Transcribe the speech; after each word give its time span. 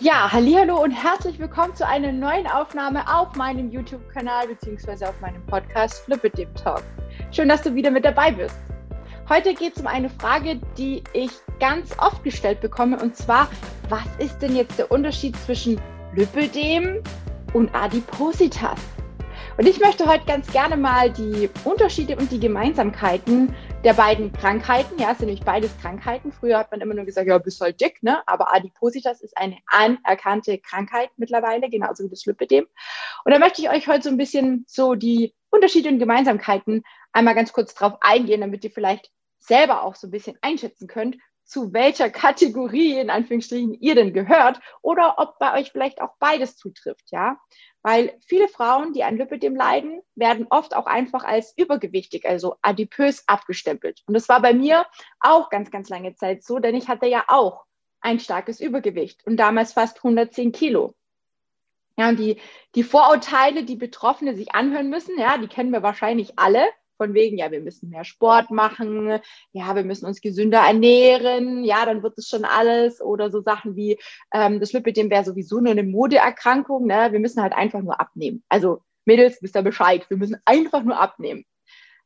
Ja, 0.00 0.30
hallo 0.30 0.82
und 0.82 0.90
herzlich 0.90 1.38
willkommen 1.38 1.74
zu 1.74 1.86
einer 1.86 2.10
neuen 2.10 2.46
Aufnahme 2.48 3.04
auf 3.06 3.36
meinem 3.36 3.70
YouTube-Kanal 3.70 4.48
bzw. 4.48 5.06
auf 5.06 5.20
meinem 5.20 5.44
Podcast 5.46 6.04
Flip 6.04 6.22
It 6.24 6.36
Dem 6.36 6.54
Talk. 6.56 6.82
Schön, 7.30 7.48
dass 7.48 7.62
du 7.62 7.74
wieder 7.74 7.90
mit 7.90 8.04
dabei 8.04 8.32
bist. 8.32 8.56
Heute 9.28 9.54
geht 9.54 9.76
es 9.76 9.80
um 9.80 9.86
eine 9.86 10.10
Frage, 10.10 10.60
die 10.76 11.04
ich 11.12 11.30
ganz 11.60 11.96
oft 11.98 12.24
gestellt 12.24 12.60
bekomme 12.60 13.00
und 13.00 13.16
zwar, 13.16 13.48
was 13.88 14.04
ist 14.18 14.40
denn 14.40 14.56
jetzt 14.56 14.78
der 14.78 14.90
Unterschied 14.90 15.36
zwischen 15.36 15.80
Lipödem 16.14 17.02
und 17.52 17.72
Adipositas? 17.74 18.80
Und 19.56 19.68
ich 19.68 19.78
möchte 19.78 20.06
heute 20.06 20.26
ganz 20.26 20.50
gerne 20.50 20.76
mal 20.76 21.10
die 21.10 21.48
Unterschiede 21.64 22.16
und 22.16 22.32
die 22.32 22.40
Gemeinsamkeiten 22.40 23.54
der 23.84 23.92
beiden 23.92 24.32
Krankheiten, 24.32 24.98
ja, 24.98 25.12
es 25.12 25.18
sind 25.18 25.26
nämlich 25.26 25.44
beides 25.44 25.76
Krankheiten. 25.78 26.32
Früher 26.32 26.58
hat 26.58 26.70
man 26.70 26.80
immer 26.80 26.94
nur 26.94 27.04
gesagt, 27.04 27.28
ja, 27.28 27.36
bist 27.36 27.60
halt 27.60 27.82
dick, 27.82 28.02
ne? 28.02 28.26
Aber 28.26 28.54
Adipositas 28.54 29.20
ist 29.20 29.36
eine 29.36 29.58
anerkannte 29.66 30.56
Krankheit 30.58 31.10
mittlerweile, 31.18 31.68
genauso 31.68 32.02
wie 32.02 32.08
das 32.08 32.24
Lipidem. 32.24 32.66
Und 33.24 33.32
da 33.32 33.38
möchte 33.38 33.60
ich 33.60 33.68
euch 33.68 33.86
heute 33.86 34.04
so 34.04 34.08
ein 34.08 34.16
bisschen 34.16 34.64
so 34.66 34.94
die 34.94 35.34
Unterschiede 35.50 35.90
und 35.90 35.98
Gemeinsamkeiten 35.98 36.82
einmal 37.12 37.34
ganz 37.34 37.52
kurz 37.52 37.74
drauf 37.74 37.98
eingehen, 38.00 38.40
damit 38.40 38.64
ihr 38.64 38.70
vielleicht 38.70 39.10
selber 39.38 39.82
auch 39.82 39.96
so 39.96 40.06
ein 40.06 40.12
bisschen 40.12 40.38
einschätzen 40.40 40.88
könnt, 40.88 41.18
zu 41.44 41.72
welcher 41.72 42.10
Kategorie 42.10 42.98
in 42.98 43.10
Anführungsstrichen 43.10 43.74
ihr 43.74 43.94
denn 43.94 44.12
gehört 44.12 44.60
oder 44.82 45.18
ob 45.18 45.38
bei 45.38 45.58
euch 45.58 45.72
vielleicht 45.72 46.00
auch 46.00 46.14
beides 46.18 46.56
zutrifft, 46.56 47.10
ja. 47.10 47.38
Weil 47.82 48.18
viele 48.26 48.48
Frauen, 48.48 48.94
die 48.94 49.04
an 49.04 49.18
Lipidem 49.18 49.54
leiden, 49.54 50.00
werden 50.14 50.46
oft 50.48 50.74
auch 50.74 50.86
einfach 50.86 51.22
als 51.22 51.52
übergewichtig, 51.56 52.26
also 52.26 52.56
adipös 52.62 53.24
abgestempelt. 53.28 54.02
Und 54.06 54.14
das 54.14 54.28
war 54.28 54.40
bei 54.40 54.54
mir 54.54 54.86
auch 55.20 55.50
ganz, 55.50 55.70
ganz 55.70 55.90
lange 55.90 56.14
Zeit 56.14 56.42
so, 56.42 56.58
denn 56.58 56.74
ich 56.74 56.88
hatte 56.88 57.06
ja 57.06 57.24
auch 57.28 57.64
ein 58.00 58.20
starkes 58.20 58.60
Übergewicht 58.60 59.26
und 59.26 59.36
damals 59.36 59.74
fast 59.74 59.98
110 59.98 60.52
Kilo. 60.52 60.94
Ja, 61.96 62.08
und 62.08 62.18
die, 62.18 62.40
die 62.74 62.82
Vorurteile, 62.82 63.64
die 63.64 63.76
Betroffene 63.76 64.34
sich 64.34 64.54
anhören 64.54 64.90
müssen, 64.90 65.18
ja, 65.18 65.38
die 65.38 65.46
kennen 65.46 65.70
wir 65.70 65.82
wahrscheinlich 65.82 66.38
alle 66.38 66.64
von 67.04 67.14
wegen, 67.14 67.36
ja, 67.36 67.50
wir 67.50 67.60
müssen 67.60 67.90
mehr 67.90 68.04
Sport 68.04 68.50
machen, 68.50 69.20
ja, 69.52 69.76
wir 69.76 69.84
müssen 69.84 70.06
uns 70.06 70.22
gesünder 70.22 70.60
ernähren, 70.60 71.64
ja, 71.64 71.84
dann 71.84 72.02
wird 72.02 72.16
es 72.16 72.28
schon 72.28 72.44
alles 72.44 73.02
oder 73.02 73.30
so 73.30 73.42
Sachen 73.42 73.76
wie, 73.76 73.98
ähm, 74.32 74.58
das 74.60 74.72
Lipidem 74.72 75.10
wäre 75.10 75.24
sowieso 75.24 75.60
nur 75.60 75.72
eine 75.72 75.82
Modeerkrankung, 75.82 76.86
ne? 76.86 77.08
wir 77.10 77.20
müssen 77.20 77.42
halt 77.42 77.52
einfach 77.52 77.82
nur 77.82 78.00
abnehmen. 78.00 78.42
Also 78.48 78.80
Mädels, 79.04 79.42
wisst 79.42 79.54
ihr 79.54 79.62
Bescheid, 79.62 80.08
wir 80.08 80.16
müssen 80.16 80.38
einfach 80.46 80.82
nur 80.82 80.98
abnehmen. 80.98 81.44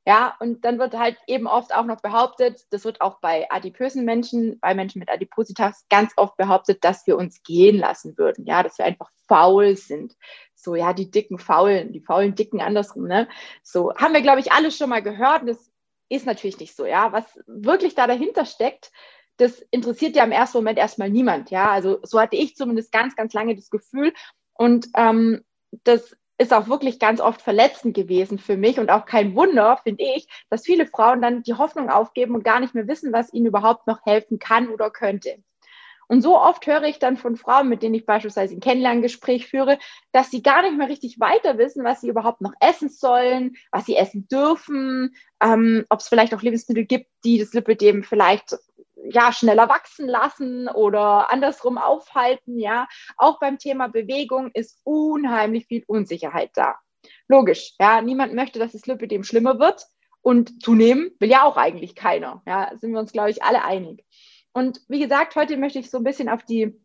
Ja, 0.04 0.34
und 0.40 0.64
dann 0.64 0.78
wird 0.78 0.94
halt 0.94 1.18
eben 1.26 1.46
oft 1.46 1.74
auch 1.74 1.84
noch 1.84 2.00
behauptet, 2.00 2.62
das 2.70 2.84
wird 2.84 3.02
auch 3.02 3.20
bei 3.20 3.46
adipösen 3.50 4.06
Menschen, 4.06 4.58
bei 4.58 4.74
Menschen 4.74 5.00
mit 5.00 5.10
Adipositas 5.10 5.84
ganz 5.90 6.14
oft 6.16 6.36
behauptet, 6.38 6.82
dass 6.82 7.06
wir 7.06 7.18
uns 7.18 7.42
gehen 7.42 7.76
lassen 7.76 8.16
würden, 8.16 8.46
ja, 8.46 8.62
dass 8.62 8.78
wir 8.78 8.86
einfach 8.86 9.10
faul 9.28 9.76
sind. 9.76 10.16
So, 10.60 10.74
ja, 10.74 10.92
die 10.92 11.10
dicken 11.10 11.38
Faulen, 11.38 11.92
die 11.92 12.00
faulen 12.00 12.34
Dicken 12.34 12.60
andersrum, 12.60 13.04
ne? 13.04 13.28
So, 13.62 13.94
haben 13.94 14.12
wir, 14.12 14.22
glaube 14.22 14.40
ich, 14.40 14.50
alle 14.50 14.72
schon 14.72 14.90
mal 14.90 15.02
gehört. 15.02 15.42
Und 15.42 15.48
das 15.48 15.70
ist 16.08 16.26
natürlich 16.26 16.58
nicht 16.58 16.74
so, 16.74 16.84
ja. 16.84 17.12
Was 17.12 17.24
wirklich 17.46 17.94
da 17.94 18.06
dahinter 18.08 18.44
steckt, 18.44 18.90
das 19.36 19.60
interessiert 19.70 20.16
ja 20.16 20.24
im 20.24 20.32
ersten 20.32 20.58
Moment 20.58 20.78
erstmal 20.78 21.10
niemand, 21.10 21.50
ja. 21.50 21.70
Also 21.70 22.00
so 22.02 22.20
hatte 22.20 22.36
ich 22.36 22.56
zumindest 22.56 22.90
ganz, 22.90 23.14
ganz 23.14 23.32
lange 23.34 23.54
das 23.54 23.70
Gefühl. 23.70 24.12
Und 24.54 24.88
ähm, 24.96 25.44
das 25.84 26.16
ist 26.38 26.52
auch 26.52 26.68
wirklich 26.68 26.98
ganz 26.98 27.20
oft 27.20 27.40
verletzend 27.40 27.94
gewesen 27.94 28.38
für 28.38 28.56
mich 28.56 28.78
und 28.80 28.90
auch 28.90 29.06
kein 29.06 29.34
Wunder, 29.36 29.78
finde 29.82 30.04
ich, 30.04 30.28
dass 30.50 30.64
viele 30.64 30.86
Frauen 30.86 31.22
dann 31.22 31.42
die 31.42 31.54
Hoffnung 31.54 31.88
aufgeben 31.90 32.34
und 32.34 32.44
gar 32.44 32.60
nicht 32.60 32.74
mehr 32.74 32.88
wissen, 32.88 33.12
was 33.12 33.32
ihnen 33.32 33.46
überhaupt 33.46 33.86
noch 33.86 34.04
helfen 34.04 34.38
kann 34.38 34.68
oder 34.68 34.90
könnte. 34.90 35.42
Und 36.08 36.22
so 36.22 36.38
oft 36.38 36.66
höre 36.66 36.84
ich 36.84 36.98
dann 36.98 37.16
von 37.16 37.36
Frauen, 37.36 37.68
mit 37.68 37.82
denen 37.82 37.94
ich 37.94 38.06
beispielsweise 38.06 38.54
ein 38.54 38.60
Kennenlerngespräch 38.60 39.46
führe, 39.46 39.78
dass 40.12 40.30
sie 40.30 40.42
gar 40.42 40.62
nicht 40.62 40.76
mehr 40.76 40.88
richtig 40.88 41.20
weiter 41.20 41.58
wissen, 41.58 41.84
was 41.84 42.00
sie 42.00 42.08
überhaupt 42.08 42.40
noch 42.40 42.54
essen 42.60 42.88
sollen, 42.88 43.56
was 43.70 43.84
sie 43.86 43.96
essen 43.96 44.26
dürfen, 44.28 45.14
ähm, 45.42 45.84
ob 45.90 46.00
es 46.00 46.08
vielleicht 46.08 46.34
auch 46.34 46.42
Lebensmittel 46.42 46.86
gibt, 46.86 47.10
die 47.24 47.38
das 47.38 47.52
Lipidem 47.52 48.02
vielleicht 48.02 48.56
ja, 49.04 49.32
schneller 49.32 49.68
wachsen 49.68 50.08
lassen 50.08 50.68
oder 50.68 51.30
andersrum 51.30 51.78
aufhalten, 51.78 52.58
ja. 52.58 52.88
Auch 53.16 53.38
beim 53.38 53.58
Thema 53.58 53.88
Bewegung 53.88 54.50
ist 54.54 54.80
unheimlich 54.84 55.66
viel 55.66 55.84
Unsicherheit 55.86 56.50
da. 56.54 56.76
Logisch, 57.28 57.74
ja. 57.78 58.00
Niemand 58.00 58.34
möchte, 58.34 58.58
dass 58.58 58.72
das 58.72 58.86
Lipidem 58.86 59.24
schlimmer 59.24 59.58
wird 59.58 59.86
und 60.20 60.62
zunehmen 60.62 61.10
will 61.20 61.30
ja 61.30 61.44
auch 61.44 61.56
eigentlich 61.56 61.94
keiner. 61.94 62.42
Ja, 62.46 62.72
sind 62.80 62.92
wir 62.92 63.00
uns, 63.00 63.12
glaube 63.12 63.30
ich, 63.30 63.42
alle 63.42 63.64
einig. 63.64 64.04
Und 64.52 64.80
wie 64.88 65.00
gesagt, 65.00 65.36
heute 65.36 65.56
möchte 65.56 65.78
ich 65.78 65.90
so 65.90 65.98
ein 65.98 66.04
bisschen 66.04 66.28
auf 66.28 66.42
die 66.42 66.78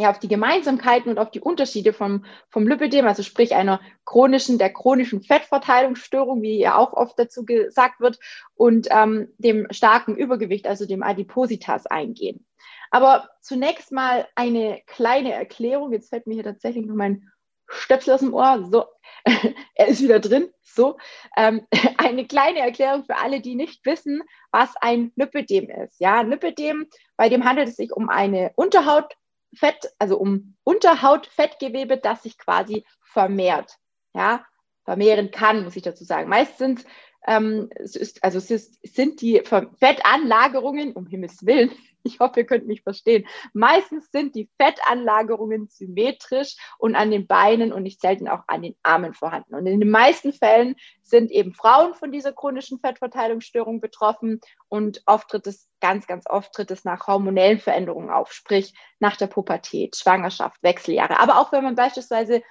ja, 0.00 0.10
auf 0.10 0.20
die 0.20 0.28
Gemeinsamkeiten 0.28 1.10
und 1.10 1.18
auf 1.18 1.32
die 1.32 1.40
Unterschiede 1.40 1.92
vom, 1.92 2.24
vom 2.50 2.68
Lipidem, 2.68 3.06
also 3.06 3.24
sprich 3.24 3.56
einer 3.56 3.80
chronischen, 4.04 4.56
der 4.56 4.72
chronischen 4.72 5.22
Fettverteilungsstörung, 5.22 6.40
wie 6.40 6.56
ja 6.60 6.76
auch 6.76 6.92
oft 6.92 7.18
dazu 7.18 7.44
gesagt 7.44 8.00
wird, 8.00 8.20
und 8.54 8.86
ähm, 8.90 9.28
dem 9.38 9.66
starken 9.72 10.16
Übergewicht, 10.16 10.68
also 10.68 10.86
dem 10.86 11.02
Adipositas 11.02 11.86
eingehen. 11.86 12.46
Aber 12.90 13.28
zunächst 13.40 13.90
mal 13.90 14.26
eine 14.36 14.80
kleine 14.86 15.32
Erklärung. 15.32 15.92
Jetzt 15.92 16.10
fällt 16.10 16.26
mir 16.26 16.34
hier 16.34 16.44
tatsächlich 16.44 16.86
noch 16.86 16.94
mein 16.94 17.30
Stöpsel 17.68 18.14
aus 18.14 18.20
dem 18.20 18.34
Ohr. 18.34 18.66
So, 18.70 18.86
er 19.74 19.86
ist 19.86 20.02
wieder 20.02 20.20
drin. 20.20 20.52
So, 20.62 20.96
ähm, 21.36 21.66
eine 21.98 22.26
kleine 22.26 22.60
Erklärung 22.60 23.04
für 23.04 23.16
alle, 23.16 23.40
die 23.40 23.54
nicht 23.54 23.84
wissen, 23.84 24.22
was 24.50 24.74
ein 24.80 25.12
Lipidem 25.16 25.70
ist. 25.70 26.00
Ja, 26.00 26.22
Lipidem, 26.22 26.88
bei 27.16 27.28
dem 27.28 27.44
handelt 27.44 27.68
es 27.68 27.76
sich 27.76 27.92
um 27.92 28.08
eine 28.08 28.52
Unterhaut 28.56 29.14
Fett, 29.54 29.90
also 29.98 30.18
um 30.18 30.56
Unterhautfettgewebe, 30.64 31.96
das 31.96 32.22
sich 32.22 32.36
quasi 32.36 32.84
vermehrt. 33.00 33.76
Ja, 34.14 34.44
vermehren 34.84 35.30
kann, 35.30 35.64
muss 35.64 35.76
ich 35.76 35.82
dazu 35.82 36.04
sagen. 36.04 36.28
Meistens 36.28 36.84
ähm, 37.26 37.68
es 37.74 37.96
ist, 37.96 38.22
also 38.24 38.38
es 38.38 38.50
ist, 38.50 38.78
sind 38.82 39.20
die 39.20 39.42
Fettanlagerungen, 39.44 40.92
um 40.92 41.06
Himmels 41.06 41.44
Willen, 41.44 41.70
ich 42.04 42.20
hoffe, 42.20 42.40
ihr 42.40 42.46
könnt 42.46 42.66
mich 42.66 42.82
verstehen. 42.82 43.26
Meistens 43.52 44.10
sind 44.10 44.34
die 44.34 44.48
Fettanlagerungen 44.60 45.68
symmetrisch 45.68 46.56
und 46.78 46.94
an 46.94 47.10
den 47.10 47.26
Beinen 47.26 47.72
und 47.72 47.82
nicht 47.82 48.00
selten 48.00 48.28
auch 48.28 48.44
an 48.46 48.62
den 48.62 48.76
Armen 48.82 49.14
vorhanden. 49.14 49.54
Und 49.54 49.66
in 49.66 49.80
den 49.80 49.90
meisten 49.90 50.32
Fällen 50.32 50.76
sind 51.02 51.30
eben 51.30 51.54
Frauen 51.54 51.94
von 51.94 52.12
dieser 52.12 52.32
chronischen 52.32 52.78
Fettverteilungsstörung 52.78 53.80
betroffen 53.80 54.40
und 54.68 55.02
oft 55.06 55.28
tritt 55.28 55.46
es, 55.46 55.68
ganz, 55.80 56.06
ganz 56.06 56.24
oft 56.28 56.52
tritt 56.52 56.70
es 56.70 56.84
nach 56.84 57.06
hormonellen 57.06 57.58
Veränderungen 57.58 58.10
auf, 58.10 58.32
sprich 58.32 58.74
nach 59.00 59.16
der 59.16 59.26
Pubertät, 59.26 59.96
Schwangerschaft, 59.96 60.62
Wechseljahre. 60.62 61.20
Aber 61.20 61.38
auch 61.38 61.52
wenn 61.52 61.64
man 61.64 61.74
beispielsweise 61.74 62.42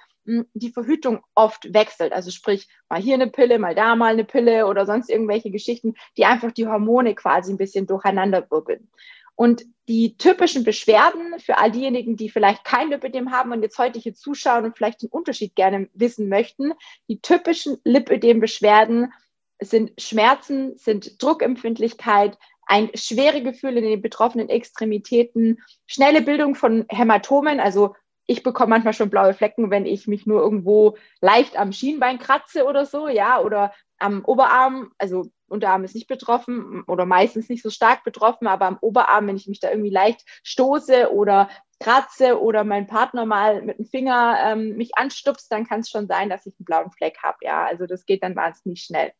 die 0.54 0.70
Verhütung 0.70 1.20
oft 1.34 1.72
wechselt. 1.72 2.12
Also 2.12 2.30
sprich, 2.30 2.68
mal 2.88 3.00
hier 3.00 3.14
eine 3.14 3.28
Pille, 3.28 3.58
mal 3.58 3.74
da 3.74 3.96
mal 3.96 4.12
eine 4.12 4.24
Pille 4.24 4.66
oder 4.66 4.86
sonst 4.86 5.10
irgendwelche 5.10 5.50
Geschichten, 5.50 5.94
die 6.16 6.24
einfach 6.24 6.52
die 6.52 6.66
Hormone 6.66 7.14
quasi 7.14 7.52
ein 7.52 7.58
bisschen 7.58 7.86
durcheinander 7.86 8.50
wirbeln. 8.50 8.88
Und 9.34 9.64
die 9.86 10.16
typischen 10.18 10.64
Beschwerden 10.64 11.38
für 11.38 11.58
all 11.58 11.70
diejenigen, 11.70 12.16
die 12.16 12.28
vielleicht 12.28 12.64
kein 12.64 12.90
Lipödem 12.90 13.30
haben 13.30 13.52
und 13.52 13.62
jetzt 13.62 13.78
heute 13.78 13.98
hier 13.98 14.14
zuschauen 14.14 14.64
und 14.64 14.76
vielleicht 14.76 15.02
den 15.02 15.10
Unterschied 15.10 15.54
gerne 15.54 15.88
wissen 15.94 16.28
möchten, 16.28 16.72
die 17.08 17.20
typischen 17.20 17.78
Lipödem-Beschwerden 17.84 19.12
sind 19.60 19.92
Schmerzen, 20.00 20.76
sind 20.76 21.22
Druckempfindlichkeit, 21.22 22.36
ein 22.66 22.90
schwere 22.94 23.42
Gefühl 23.42 23.76
in 23.76 23.84
den 23.84 24.02
betroffenen 24.02 24.48
Extremitäten, 24.48 25.62
schnelle 25.86 26.20
Bildung 26.20 26.54
von 26.54 26.84
Hämatomen, 26.88 27.60
also 27.60 27.94
ich 28.28 28.42
bekomme 28.42 28.70
manchmal 28.70 28.92
schon 28.92 29.08
blaue 29.08 29.32
Flecken, 29.32 29.70
wenn 29.70 29.86
ich 29.86 30.06
mich 30.06 30.26
nur 30.26 30.42
irgendwo 30.42 30.98
leicht 31.20 31.56
am 31.56 31.72
Schienbein 31.72 32.18
kratze 32.18 32.66
oder 32.66 32.84
so, 32.84 33.08
ja, 33.08 33.40
oder 33.40 33.72
am 33.98 34.22
Oberarm, 34.24 34.92
also 34.98 35.30
Unterarm 35.48 35.82
ist 35.82 35.94
nicht 35.94 36.08
betroffen 36.08 36.84
oder 36.86 37.06
meistens 37.06 37.48
nicht 37.48 37.62
so 37.62 37.70
stark 37.70 38.04
betroffen, 38.04 38.46
aber 38.46 38.66
am 38.66 38.76
Oberarm, 38.82 39.26
wenn 39.26 39.36
ich 39.36 39.48
mich 39.48 39.60
da 39.60 39.70
irgendwie 39.70 39.90
leicht 39.90 40.24
stoße 40.42 41.10
oder 41.10 41.48
kratze 41.80 42.38
oder 42.38 42.64
mein 42.64 42.86
Partner 42.86 43.24
mal 43.24 43.62
mit 43.62 43.78
dem 43.78 43.86
Finger 43.86 44.38
ähm, 44.44 44.76
mich 44.76 44.90
anstupst, 44.96 45.50
dann 45.50 45.66
kann 45.66 45.80
es 45.80 45.88
schon 45.88 46.06
sein, 46.06 46.28
dass 46.28 46.44
ich 46.44 46.54
einen 46.58 46.66
blauen 46.66 46.90
Fleck 46.90 47.18
habe. 47.22 47.38
Ja, 47.40 47.64
also 47.64 47.86
das 47.86 48.04
geht 48.04 48.22
dann 48.22 48.36
wahnsinnig 48.36 48.82
schnell. 48.82 49.12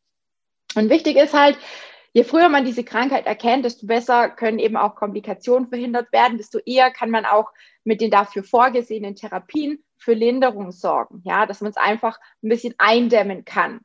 Und 0.75 0.91
wichtig 0.91 1.17
ist 1.17 1.33
halt, 1.33 1.57
je 2.13 2.23
früher 2.23 2.49
man 2.49 2.65
diese 2.65 2.83
Krankheit 2.83 3.25
erkennt, 3.25 3.65
desto 3.65 3.87
besser 3.87 4.29
können 4.29 4.59
eben 4.59 4.77
auch 4.77 4.95
Komplikationen 4.95 5.69
verhindert 5.69 6.11
werden, 6.11 6.37
desto 6.37 6.59
eher 6.59 6.91
kann 6.91 7.09
man 7.09 7.25
auch 7.25 7.51
mit 7.83 8.01
den 8.01 8.11
dafür 8.11 8.43
vorgesehenen 8.43 9.15
Therapien 9.15 9.83
für 9.97 10.13
Linderung 10.13 10.71
sorgen. 10.71 11.21
Ja, 11.23 11.45
dass 11.45 11.61
man 11.61 11.71
es 11.71 11.77
einfach 11.77 12.19
ein 12.43 12.49
bisschen 12.49 12.73
eindämmen 12.77 13.45
kann. 13.45 13.81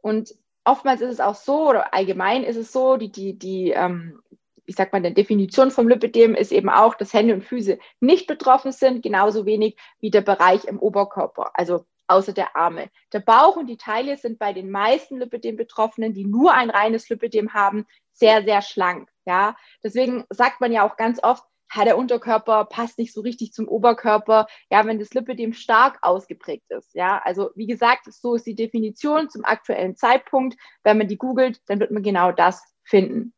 Und 0.00 0.34
oftmals 0.64 1.00
ist 1.00 1.12
es 1.12 1.20
auch 1.20 1.34
so, 1.34 1.68
oder 1.68 1.94
allgemein 1.94 2.44
ist 2.44 2.56
es 2.56 2.72
so, 2.72 2.96
die, 2.96 3.10
die, 3.10 3.38
die, 3.38 3.70
ähm, 3.70 4.20
ich 4.66 4.76
sag 4.76 4.92
mal, 4.92 5.02
die 5.02 5.14
Definition 5.14 5.70
vom 5.70 5.88
Lipidem 5.88 6.34
ist 6.34 6.52
eben 6.52 6.68
auch, 6.68 6.94
dass 6.94 7.14
Hände 7.14 7.34
und 7.34 7.44
Füße 7.44 7.78
nicht 8.00 8.26
betroffen 8.26 8.72
sind, 8.72 9.02
genauso 9.02 9.46
wenig 9.46 9.76
wie 10.00 10.10
der 10.10 10.20
Bereich 10.20 10.64
im 10.64 10.78
Oberkörper, 10.78 11.52
also 11.54 11.84
außer 12.08 12.32
der 12.32 12.56
Arme. 12.56 12.90
Der 13.12 13.20
Bauch 13.20 13.56
und 13.56 13.66
die 13.66 13.76
Taille 13.76 14.16
sind 14.16 14.38
bei 14.38 14.52
den 14.52 14.70
meisten 14.70 15.18
Lipidem-Betroffenen, 15.18 16.14
die 16.14 16.24
nur 16.24 16.54
ein 16.54 16.70
reines 16.70 17.08
Lipidem 17.08 17.54
haben, 17.54 17.86
sehr, 18.12 18.42
sehr 18.42 18.62
schlank. 18.62 19.08
Ja, 19.26 19.56
deswegen 19.84 20.24
sagt 20.30 20.60
man 20.60 20.72
ja 20.72 20.88
auch 20.88 20.96
ganz 20.96 21.22
oft, 21.22 21.44
ja, 21.74 21.84
der 21.84 21.98
Unterkörper 21.98 22.64
passt 22.64 22.98
nicht 22.98 23.12
so 23.12 23.20
richtig 23.20 23.52
zum 23.52 23.68
Oberkörper, 23.68 24.46
ja, 24.70 24.86
wenn 24.86 24.98
das 24.98 25.12
Lipidem 25.12 25.52
stark 25.52 25.98
ausgeprägt 26.00 26.64
ist, 26.70 26.94
ja. 26.94 27.20
Also 27.24 27.50
wie 27.54 27.66
gesagt, 27.66 28.12
so 28.12 28.34
ist 28.34 28.46
die 28.46 28.54
Definition 28.54 29.28
zum 29.28 29.44
aktuellen 29.44 29.94
Zeitpunkt. 29.96 30.56
Wenn 30.82 30.98
man 30.98 31.08
die 31.08 31.18
googelt, 31.18 31.60
dann 31.66 31.78
wird 31.78 31.90
man 31.90 32.02
genau 32.02 32.32
das 32.32 32.62
finden. 32.84 33.34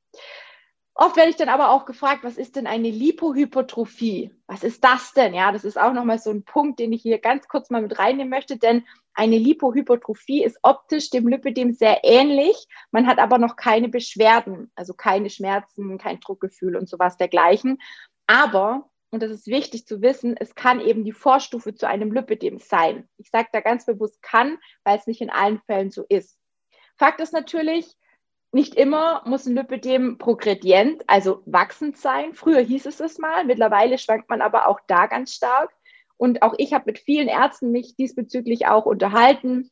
Oft 1.03 1.17
werde 1.17 1.31
ich 1.31 1.37
dann 1.37 1.49
aber 1.49 1.71
auch 1.71 1.87
gefragt, 1.87 2.25
was 2.25 2.37
ist 2.37 2.57
denn 2.57 2.67
eine 2.67 2.91
Lipohypertrophie? 2.91 4.35
Was 4.47 4.63
ist 4.63 4.85
das 4.85 5.15
denn? 5.15 5.33
Ja, 5.33 5.51
das 5.51 5.65
ist 5.65 5.81
auch 5.81 5.95
nochmal 5.95 6.19
so 6.19 6.29
ein 6.29 6.45
Punkt, 6.45 6.79
den 6.79 6.93
ich 6.93 7.01
hier 7.01 7.19
ganz 7.19 7.49
kurz 7.49 7.71
mal 7.71 7.81
mit 7.81 7.99
reinnehmen 7.99 8.29
möchte, 8.29 8.59
denn 8.59 8.85
eine 9.15 9.39
Lipohypertrophie 9.39 10.45
ist 10.45 10.59
optisch 10.63 11.09
dem 11.09 11.27
Lipidem 11.27 11.73
sehr 11.73 12.01
ähnlich. 12.05 12.67
Man 12.91 13.07
hat 13.07 13.19
aber 13.19 13.39
noch 13.39 13.57
keine 13.57 13.89
Beschwerden, 13.89 14.71
also 14.75 14.93
keine 14.93 15.31
Schmerzen, 15.31 15.97
kein 15.97 16.21
Druckgefühl 16.21 16.77
und 16.77 16.87
sowas 16.87 17.17
dergleichen. 17.17 17.79
Aber, 18.27 18.91
und 19.11 19.23
das 19.23 19.31
ist 19.31 19.47
wichtig 19.47 19.87
zu 19.87 20.03
wissen, 20.03 20.37
es 20.37 20.55
kann 20.55 20.83
eben 20.83 21.05
die 21.05 21.13
Vorstufe 21.13 21.75
zu 21.75 21.89
einem 21.89 22.13
Lipidem 22.13 22.59
sein. 22.59 23.09
Ich 23.17 23.31
sage 23.31 23.49
da 23.55 23.61
ganz 23.61 23.87
bewusst 23.87 24.21
kann, 24.21 24.59
weil 24.85 24.99
es 24.99 25.07
nicht 25.07 25.23
in 25.23 25.31
allen 25.31 25.61
Fällen 25.61 25.91
so 25.91 26.05
ist. 26.11 26.37
Fakt 26.99 27.23
ist 27.23 27.33
natürlich, 27.33 27.97
nicht 28.53 28.75
immer 28.75 29.23
muss 29.27 29.47
ein 29.47 29.55
Lipidem 29.55 30.19
progredient, 30.19 31.03
also 31.07 31.43
wachsend 31.47 31.97
sein. 31.97 32.35
Früher 32.35 32.61
hieß 32.61 32.87
es 32.87 33.01
es 33.01 33.19
mal, 33.19 33.45
mittlerweile 33.45 33.99
schwankt 33.99 34.29
man 34.29 34.43
aber 34.43 34.67
auch 34.67 34.81
da 34.89 35.07
ganz 35.07 35.35
stark. 35.35 35.71
Und 36.17 36.43
auch 36.43 36.55
ich 36.59 36.73
habe 36.73 36.85
mit 36.87 36.99
vielen 36.99 37.29
Ärzten 37.29 37.71
mich 37.71 37.95
diesbezüglich 37.97 38.67
auch 38.67 38.87
unterhalten. 38.87 39.71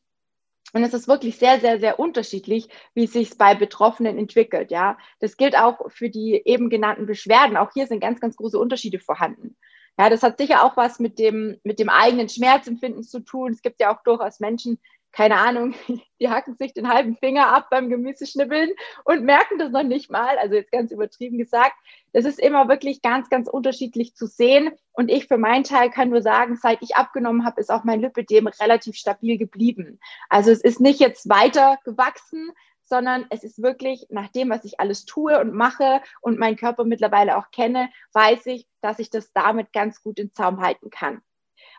Und 0.73 0.83
es 0.83 0.93
ist 0.93 1.07
wirklich 1.07 1.37
sehr, 1.37 1.59
sehr, 1.59 1.79
sehr 1.79 1.99
unterschiedlich, 1.99 2.69
wie 2.93 3.03
es 3.05 3.13
sich 3.13 3.37
bei 3.37 3.55
Betroffenen 3.55 4.17
entwickelt. 4.17 4.71
Ja, 4.71 4.97
das 5.19 5.35
gilt 5.35 5.57
auch 5.57 5.91
für 5.91 6.09
die 6.09 6.41
eben 6.45 6.69
genannten 6.69 7.05
Beschwerden. 7.05 7.57
Auch 7.57 7.71
hier 7.73 7.87
sind 7.87 7.99
ganz, 7.99 8.19
ganz 8.19 8.35
große 8.35 8.57
Unterschiede 8.57 8.99
vorhanden. 8.99 9.57
Ja, 9.97 10.09
das 10.09 10.23
hat 10.23 10.37
sicher 10.37 10.63
auch 10.63 10.77
was 10.77 10.99
mit 10.99 11.19
dem, 11.19 11.59
mit 11.63 11.77
dem 11.77 11.89
eigenen 11.89 12.29
Schmerzempfinden 12.29 13.03
zu 13.03 13.19
tun. 13.19 13.51
Es 13.51 13.61
gibt 13.61 13.81
ja 13.81 13.93
auch 13.93 14.01
durchaus 14.03 14.39
Menschen, 14.39 14.79
keine 15.11 15.37
Ahnung, 15.37 15.73
die 16.19 16.29
hacken 16.29 16.55
sich 16.55 16.73
den 16.73 16.89
halben 16.89 17.15
Finger 17.15 17.47
ab 17.53 17.67
beim 17.69 17.89
Gemüseschnibbeln 17.89 18.71
und 19.05 19.23
merken 19.23 19.57
das 19.57 19.71
noch 19.71 19.83
nicht 19.83 20.11
mal. 20.11 20.37
Also 20.37 20.55
jetzt 20.55 20.71
ganz 20.71 20.91
übertrieben 20.91 21.37
gesagt. 21.37 21.75
Das 22.13 22.25
ist 22.25 22.39
immer 22.39 22.67
wirklich 22.67 23.01
ganz, 23.01 23.29
ganz 23.29 23.47
unterschiedlich 23.47 24.15
zu 24.15 24.25
sehen. 24.25 24.71
Und 24.91 25.09
ich 25.09 25.27
für 25.27 25.37
meinen 25.37 25.63
Teil 25.63 25.89
kann 25.89 26.09
nur 26.09 26.21
sagen, 26.21 26.57
seit 26.57 26.81
ich 26.81 26.95
abgenommen 26.95 27.45
habe, 27.45 27.61
ist 27.61 27.71
auch 27.71 27.83
mein 27.83 28.01
Lipidem 28.01 28.47
relativ 28.47 28.95
stabil 28.95 29.37
geblieben. 29.37 29.99
Also 30.29 30.51
es 30.51 30.61
ist 30.61 30.79
nicht 30.79 30.99
jetzt 30.99 31.29
weiter 31.29 31.77
gewachsen, 31.85 32.51
sondern 32.83 33.25
es 33.29 33.43
ist 33.43 33.61
wirklich 33.61 34.07
nach 34.09 34.29
dem, 34.29 34.49
was 34.49 34.65
ich 34.65 34.79
alles 34.79 35.05
tue 35.05 35.39
und 35.39 35.53
mache 35.53 36.01
und 36.21 36.39
meinen 36.39 36.57
Körper 36.57 36.83
mittlerweile 36.83 37.37
auch 37.37 37.51
kenne, 37.51 37.89
weiß 38.13 38.47
ich, 38.47 38.67
dass 38.81 38.99
ich 38.99 39.09
das 39.09 39.31
damit 39.31 39.71
ganz 39.71 40.01
gut 40.01 40.19
in 40.19 40.33
Zaum 40.33 40.59
halten 40.59 40.89
kann. 40.89 41.21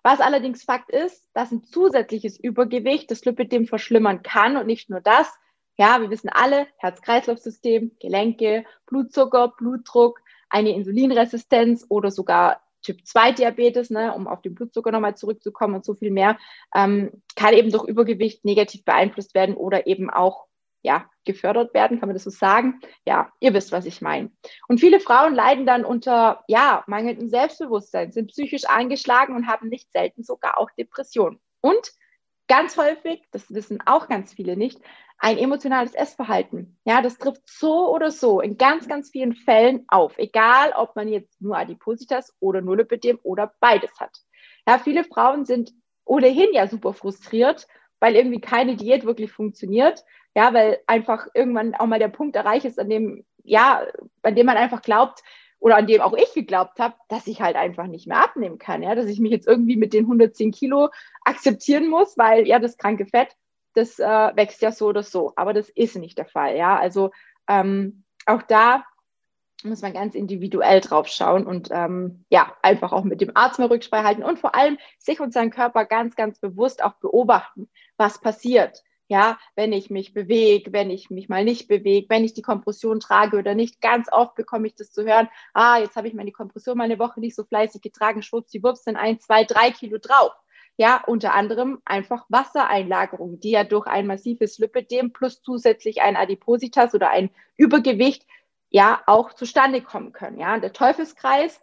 Was 0.02 0.20
allerdings 0.20 0.62
Fakt 0.62 0.90
ist, 0.90 1.28
dass 1.34 1.52
ein 1.52 1.62
zusätzliches 1.64 2.38
Übergewicht 2.38 3.10
das 3.10 3.24
Lipidem 3.24 3.66
verschlimmern 3.66 4.22
kann 4.22 4.56
und 4.56 4.66
nicht 4.66 4.88
nur 4.88 5.00
das. 5.00 5.30
Ja, 5.76 6.00
wir 6.00 6.10
wissen 6.10 6.28
alle, 6.28 6.66
Herz-Kreislauf-System, 6.78 7.92
Gelenke, 8.00 8.64
Blutzucker, 8.86 9.54
Blutdruck, 9.56 10.20
eine 10.48 10.74
Insulinresistenz 10.74 11.86
oder 11.88 12.10
sogar 12.10 12.60
Typ-2-Diabetes, 12.82 13.90
ne, 13.90 14.14
um 14.14 14.26
auf 14.26 14.40
den 14.42 14.54
Blutzucker 14.54 14.90
nochmal 14.90 15.16
zurückzukommen 15.16 15.74
und 15.74 15.84
so 15.84 15.94
viel 15.94 16.10
mehr, 16.10 16.38
ähm, 16.74 17.22
kann 17.36 17.54
eben 17.54 17.70
durch 17.70 17.84
Übergewicht 17.84 18.44
negativ 18.44 18.84
beeinflusst 18.84 19.34
werden 19.34 19.54
oder 19.54 19.86
eben 19.86 20.10
auch 20.10 20.46
ja, 20.82 21.08
gefördert 21.24 21.74
werden, 21.74 22.00
kann 22.00 22.08
man 22.08 22.14
das 22.14 22.24
so 22.24 22.30
sagen? 22.30 22.80
Ja, 23.06 23.32
ihr 23.40 23.54
wisst, 23.54 23.72
was 23.72 23.86
ich 23.86 24.00
meine. 24.00 24.30
Und 24.68 24.80
viele 24.80 25.00
Frauen 25.00 25.34
leiden 25.34 25.66
dann 25.66 25.84
unter, 25.84 26.44
ja, 26.48 26.84
mangelndem 26.86 27.28
Selbstbewusstsein, 27.28 28.12
sind 28.12 28.28
psychisch 28.28 28.64
angeschlagen 28.64 29.36
und 29.36 29.46
haben 29.46 29.68
nicht 29.68 29.92
selten 29.92 30.22
sogar 30.22 30.58
auch 30.58 30.70
Depressionen. 30.78 31.40
Und 31.60 31.92
ganz 32.48 32.76
häufig, 32.76 33.22
das 33.30 33.52
wissen 33.52 33.80
auch 33.86 34.08
ganz 34.08 34.32
viele 34.34 34.56
nicht, 34.56 34.80
ein 35.18 35.36
emotionales 35.36 35.94
Essverhalten. 35.94 36.78
Ja, 36.84 37.02
das 37.02 37.18
trifft 37.18 37.42
so 37.44 37.94
oder 37.94 38.10
so 38.10 38.40
in 38.40 38.56
ganz, 38.56 38.88
ganz 38.88 39.10
vielen 39.10 39.34
Fällen 39.34 39.84
auf, 39.88 40.16
egal 40.16 40.72
ob 40.74 40.96
man 40.96 41.08
jetzt 41.08 41.40
nur 41.42 41.58
Adipositas 41.58 42.34
oder 42.40 42.62
nur 42.62 42.78
Lipidem 42.78 43.18
oder 43.22 43.52
beides 43.60 43.92
hat. 44.00 44.16
Ja, 44.66 44.78
viele 44.78 45.04
Frauen 45.04 45.44
sind 45.44 45.72
ohnehin 46.06 46.52
ja 46.52 46.66
super 46.66 46.94
frustriert, 46.94 47.66
weil 48.00 48.16
irgendwie 48.16 48.40
keine 48.40 48.76
Diät 48.76 49.04
wirklich 49.04 49.30
funktioniert. 49.32 50.04
Ja, 50.34 50.54
weil 50.54 50.78
einfach 50.86 51.26
irgendwann 51.34 51.74
auch 51.74 51.86
mal 51.86 51.98
der 51.98 52.08
Punkt 52.08 52.36
erreicht 52.36 52.64
ist, 52.64 52.78
an 52.78 52.88
dem, 52.88 53.24
ja, 53.42 53.84
an 54.22 54.34
dem 54.36 54.46
man 54.46 54.56
einfach 54.56 54.82
glaubt, 54.82 55.22
oder 55.60 55.76
an 55.76 55.86
dem 55.86 56.00
auch 56.00 56.14
ich 56.14 56.32
geglaubt 56.32 56.80
habe, 56.80 56.94
dass 57.08 57.26
ich 57.26 57.40
halt 57.40 57.54
einfach 57.54 57.86
nicht 57.86 58.06
mehr 58.06 58.24
abnehmen 58.24 58.58
kann, 58.58 58.82
ja, 58.82 58.94
dass 58.94 59.06
ich 59.06 59.20
mich 59.20 59.30
jetzt 59.30 59.46
irgendwie 59.46 59.76
mit 59.76 59.92
den 59.92 60.04
110 60.04 60.50
Kilo 60.52 60.88
akzeptieren 61.24 61.88
muss, 61.88 62.16
weil 62.18 62.48
ja 62.48 62.58
das 62.58 62.78
kranke 62.78 63.06
Fett, 63.06 63.36
das 63.74 63.98
äh, 63.98 64.04
wächst 64.34 64.62
ja 64.62 64.72
so 64.72 64.86
oder 64.86 65.02
so, 65.02 65.32
aber 65.36 65.52
das 65.52 65.68
ist 65.68 65.96
nicht 65.96 66.18
der 66.18 66.24
Fall, 66.24 66.56
ja, 66.56 66.78
also 66.78 67.10
ähm, 67.46 68.04
auch 68.26 68.42
da 68.42 68.84
muss 69.64 69.82
man 69.82 69.92
ganz 69.92 70.14
individuell 70.14 70.80
drauf 70.80 71.08
schauen 71.08 71.46
und 71.46 71.68
ähm, 71.70 72.24
ja, 72.30 72.56
einfach 72.62 72.92
auch 72.92 73.04
mit 73.04 73.20
dem 73.20 73.36
Arzt 73.36 73.58
mal 73.58 73.68
Rücksprache 73.68 74.04
halten 74.04 74.22
und 74.22 74.38
vor 74.38 74.54
allem 74.54 74.78
sich 74.98 75.20
und 75.20 75.32
seinen 75.32 75.50
Körper 75.50 75.84
ganz, 75.84 76.16
ganz 76.16 76.38
bewusst 76.38 76.82
auch 76.82 76.94
beobachten, 76.94 77.68
was 77.96 78.20
passiert. 78.20 78.82
Ja, 79.08 79.40
wenn 79.56 79.72
ich 79.72 79.90
mich 79.90 80.14
bewege, 80.14 80.72
wenn 80.72 80.88
ich 80.88 81.10
mich 81.10 81.28
mal 81.28 81.44
nicht 81.44 81.66
bewege, 81.66 82.06
wenn 82.08 82.22
ich 82.22 82.32
die 82.32 82.42
Kompression 82.42 83.00
trage 83.00 83.38
oder 83.38 83.56
nicht. 83.56 83.80
Ganz 83.80 84.06
oft 84.12 84.36
bekomme 84.36 84.68
ich 84.68 84.76
das 84.76 84.92
zu 84.92 85.04
hören, 85.04 85.28
ah, 85.52 85.78
jetzt 85.78 85.96
habe 85.96 86.06
ich 86.06 86.14
meine 86.14 86.30
Kompression 86.30 86.78
mal 86.78 86.84
eine 86.84 87.00
Woche 87.00 87.18
nicht 87.18 87.34
so 87.34 87.42
fleißig 87.42 87.82
getragen, 87.82 88.22
schwuppsdiwupps, 88.22 88.84
sind 88.84 88.94
ein, 88.94 89.18
zwei, 89.18 89.42
drei 89.42 89.72
Kilo 89.72 89.98
drauf. 89.98 90.30
Ja, 90.76 91.02
unter 91.06 91.34
anderem 91.34 91.82
einfach 91.84 92.24
Wassereinlagerung, 92.28 93.40
die 93.40 93.50
ja 93.50 93.64
durch 93.64 93.88
ein 93.88 94.06
massives 94.06 94.58
Lipidem 94.58 95.12
plus 95.12 95.42
zusätzlich 95.42 96.00
ein 96.02 96.16
Adipositas 96.16 96.94
oder 96.94 97.10
ein 97.10 97.30
Übergewicht 97.56 98.24
ja 98.70 99.02
auch 99.06 99.34
zustande 99.34 99.82
kommen 99.82 100.12
können. 100.12 100.38
Ja, 100.38 100.58
der 100.58 100.72
Teufelskreis, 100.72 101.60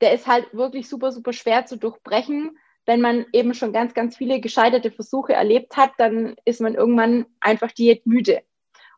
der 0.00 0.12
ist 0.12 0.26
halt 0.26 0.52
wirklich 0.52 0.88
super, 0.88 1.12
super 1.12 1.32
schwer 1.32 1.66
zu 1.66 1.76
durchbrechen. 1.76 2.58
Wenn 2.86 3.00
man 3.00 3.26
eben 3.32 3.54
schon 3.54 3.72
ganz, 3.72 3.94
ganz 3.94 4.16
viele 4.16 4.40
gescheiterte 4.40 4.90
Versuche 4.90 5.34
erlebt 5.34 5.76
hat, 5.76 5.90
dann 5.98 6.36
ist 6.44 6.60
man 6.60 6.74
irgendwann 6.74 7.26
einfach 7.40 7.70
diätmüde. 7.70 8.42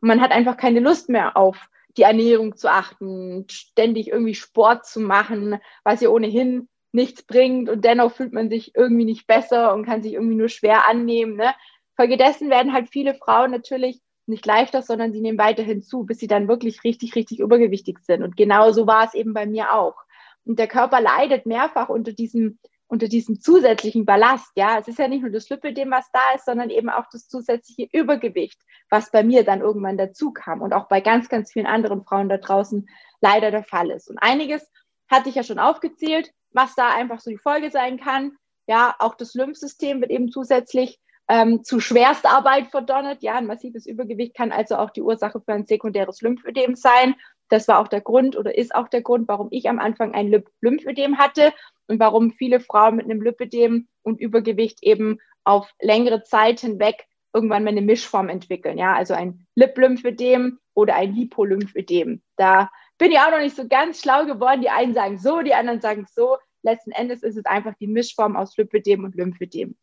Und 0.01 0.07
man 0.07 0.21
hat 0.21 0.31
einfach 0.31 0.57
keine 0.57 0.79
Lust 0.79 1.09
mehr 1.09 1.35
auf 1.35 1.69
die 1.97 2.03
Ernährung 2.03 2.55
zu 2.55 2.71
achten, 2.71 3.45
ständig 3.49 4.07
irgendwie 4.07 4.35
Sport 4.35 4.85
zu 4.85 5.01
machen, 5.01 5.59
was 5.83 5.99
ja 5.99 6.09
ohnehin 6.09 6.69
nichts 6.93 7.23
bringt 7.23 7.69
und 7.69 7.83
dennoch 7.85 8.13
fühlt 8.13 8.33
man 8.33 8.49
sich 8.49 8.75
irgendwie 8.75 9.05
nicht 9.05 9.27
besser 9.27 9.73
und 9.73 9.85
kann 9.85 10.03
sich 10.03 10.13
irgendwie 10.13 10.35
nur 10.35 10.49
schwer 10.49 10.87
annehmen. 10.87 11.35
Ne? 11.35 11.53
Folgedessen 11.95 12.49
werden 12.49 12.73
halt 12.73 12.89
viele 12.89 13.13
Frauen 13.15 13.51
natürlich 13.51 14.01
nicht 14.31 14.45
leichter, 14.45 14.81
sondern 14.81 15.13
sie 15.13 15.21
nehmen 15.21 15.37
weiterhin 15.37 15.83
zu, 15.83 16.03
bis 16.03 16.17
sie 16.17 16.27
dann 16.27 16.47
wirklich 16.47 16.83
richtig, 16.83 17.15
richtig 17.15 17.39
übergewichtig 17.39 17.99
sind. 17.99 18.23
Und 18.23 18.35
genau 18.35 18.71
so 18.71 18.87
war 18.87 19.05
es 19.05 19.13
eben 19.13 19.33
bei 19.33 19.45
mir 19.45 19.73
auch. 19.73 19.95
Und 20.43 20.57
der 20.57 20.67
Körper 20.67 20.99
leidet 20.99 21.45
mehrfach 21.45 21.89
unter 21.89 22.13
diesem, 22.13 22.57
unter 22.87 23.07
diesem 23.07 23.39
zusätzlichen 23.39 24.05
Ballast. 24.05 24.51
Ja, 24.55 24.79
es 24.79 24.87
ist 24.87 24.97
ja 24.97 25.07
nicht 25.07 25.21
nur 25.21 25.31
das 25.31 25.49
Lipidem, 25.49 25.91
was 25.91 26.09
da 26.11 26.35
ist, 26.35 26.45
sondern 26.45 26.71
eben 26.71 26.89
auch 26.89 27.05
das 27.11 27.27
zusätzliche 27.27 27.87
Übergewicht, 27.93 28.59
was 28.89 29.11
bei 29.11 29.23
mir 29.23 29.43
dann 29.43 29.61
irgendwann 29.61 29.97
dazu 29.97 30.31
kam 30.31 30.61
und 30.61 30.73
auch 30.73 30.87
bei 30.87 31.01
ganz, 31.01 31.29
ganz 31.29 31.51
vielen 31.51 31.67
anderen 31.67 32.03
Frauen 32.03 32.27
da 32.27 32.37
draußen 32.37 32.89
leider 33.21 33.51
der 33.51 33.63
Fall 33.63 33.91
ist. 33.91 34.09
Und 34.09 34.17
einiges 34.17 34.67
hatte 35.07 35.29
ich 35.29 35.35
ja 35.35 35.43
schon 35.43 35.59
aufgezählt, 35.59 36.31
was 36.51 36.73
da 36.75 36.89
einfach 36.89 37.19
so 37.19 37.29
die 37.29 37.37
Folge 37.37 37.69
sein 37.69 37.99
kann. 37.99 38.37
Ja, 38.67 38.95
auch 38.99 39.15
das 39.15 39.33
Lymphsystem 39.35 40.01
wird 40.01 40.11
eben 40.11 40.31
zusätzlich 40.31 40.99
ähm, 41.31 41.63
zu 41.63 41.79
Schwerstarbeit 41.79 42.67
verdonnert. 42.67 43.23
Ja, 43.23 43.35
ein 43.35 43.47
massives 43.47 43.85
Übergewicht 43.85 44.35
kann 44.35 44.51
also 44.51 44.75
auch 44.75 44.89
die 44.89 45.01
Ursache 45.01 45.39
für 45.39 45.53
ein 45.53 45.65
sekundäres 45.65 46.21
Lymphödem 46.21 46.75
sein. 46.75 47.15
Das 47.47 47.69
war 47.69 47.79
auch 47.79 47.87
der 47.87 48.01
Grund 48.01 48.35
oder 48.35 48.57
ist 48.57 48.75
auch 48.75 48.89
der 48.89 49.01
Grund, 49.01 49.29
warum 49.29 49.47
ich 49.51 49.69
am 49.69 49.79
Anfang 49.79 50.13
ein 50.13 50.43
Lymphödem 50.59 51.17
hatte 51.17 51.53
und 51.87 52.01
warum 52.01 52.31
viele 52.31 52.59
Frauen 52.59 52.97
mit 52.97 53.05
einem 53.05 53.21
Lipödem 53.21 53.87
und 54.03 54.19
Übergewicht 54.19 54.83
eben 54.83 55.19
auf 55.45 55.73
längere 55.79 56.23
Zeit 56.23 56.59
hinweg 56.59 57.05
irgendwann 57.33 57.63
mal 57.63 57.69
eine 57.69 57.81
Mischform 57.81 58.27
entwickeln. 58.27 58.77
Ja, 58.77 58.93
also 58.93 59.13
ein 59.13 59.47
Lip-Lymphödem 59.55 60.59
oder 60.73 60.95
ein 60.95 61.15
Lipolymphödem. 61.15 62.21
Da 62.35 62.69
bin 62.97 63.13
ich 63.13 63.19
auch 63.19 63.31
noch 63.31 63.39
nicht 63.39 63.55
so 63.55 63.69
ganz 63.69 64.01
schlau 64.01 64.25
geworden. 64.25 64.61
Die 64.61 64.69
einen 64.69 64.93
sagen 64.93 65.17
so, 65.17 65.41
die 65.41 65.53
anderen 65.53 65.79
sagen 65.79 66.05
so. 66.13 66.37
Letzten 66.61 66.91
Endes 66.91 67.23
ist 67.23 67.37
es 67.37 67.45
einfach 67.45 67.73
die 67.79 67.87
Mischform 67.87 68.35
aus 68.35 68.57
Lipödem 68.57 69.05
und 69.05 69.15
Lymphödem. 69.15 69.77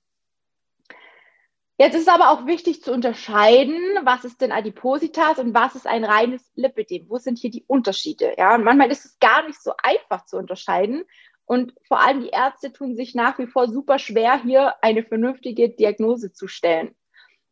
Jetzt 1.81 1.95
ist 1.95 2.09
aber 2.09 2.33
auch 2.33 2.45
wichtig 2.45 2.83
zu 2.83 2.93
unterscheiden, 2.93 3.79
was 4.03 4.25
ist 4.25 4.41
denn 4.41 4.51
Adipositas 4.51 5.39
und 5.39 5.55
was 5.55 5.77
ist 5.77 5.87
ein 5.87 6.05
reines 6.05 6.51
Lipidem? 6.57 7.09
Wo 7.09 7.19
sind 7.19 7.39
hier 7.39 7.53
die 7.53 7.63
Unterschiede? 7.69 8.35
Ja, 8.37 8.57
und 8.57 8.65
manchmal 8.65 8.91
ist 8.91 9.05
es 9.05 9.19
gar 9.21 9.47
nicht 9.47 9.63
so 9.63 9.73
einfach 9.81 10.25
zu 10.27 10.39
unterscheiden. 10.39 11.05
Und 11.45 11.73
vor 11.87 12.01
allem 12.01 12.21
die 12.21 12.31
Ärzte 12.31 12.73
tun 12.73 12.97
sich 12.97 13.15
nach 13.15 13.39
wie 13.39 13.47
vor 13.47 13.69
super 13.69 14.01
schwer, 14.01 14.43
hier 14.43 14.75
eine 14.83 15.05
vernünftige 15.05 15.69
Diagnose 15.69 16.33
zu 16.33 16.49
stellen. 16.49 16.97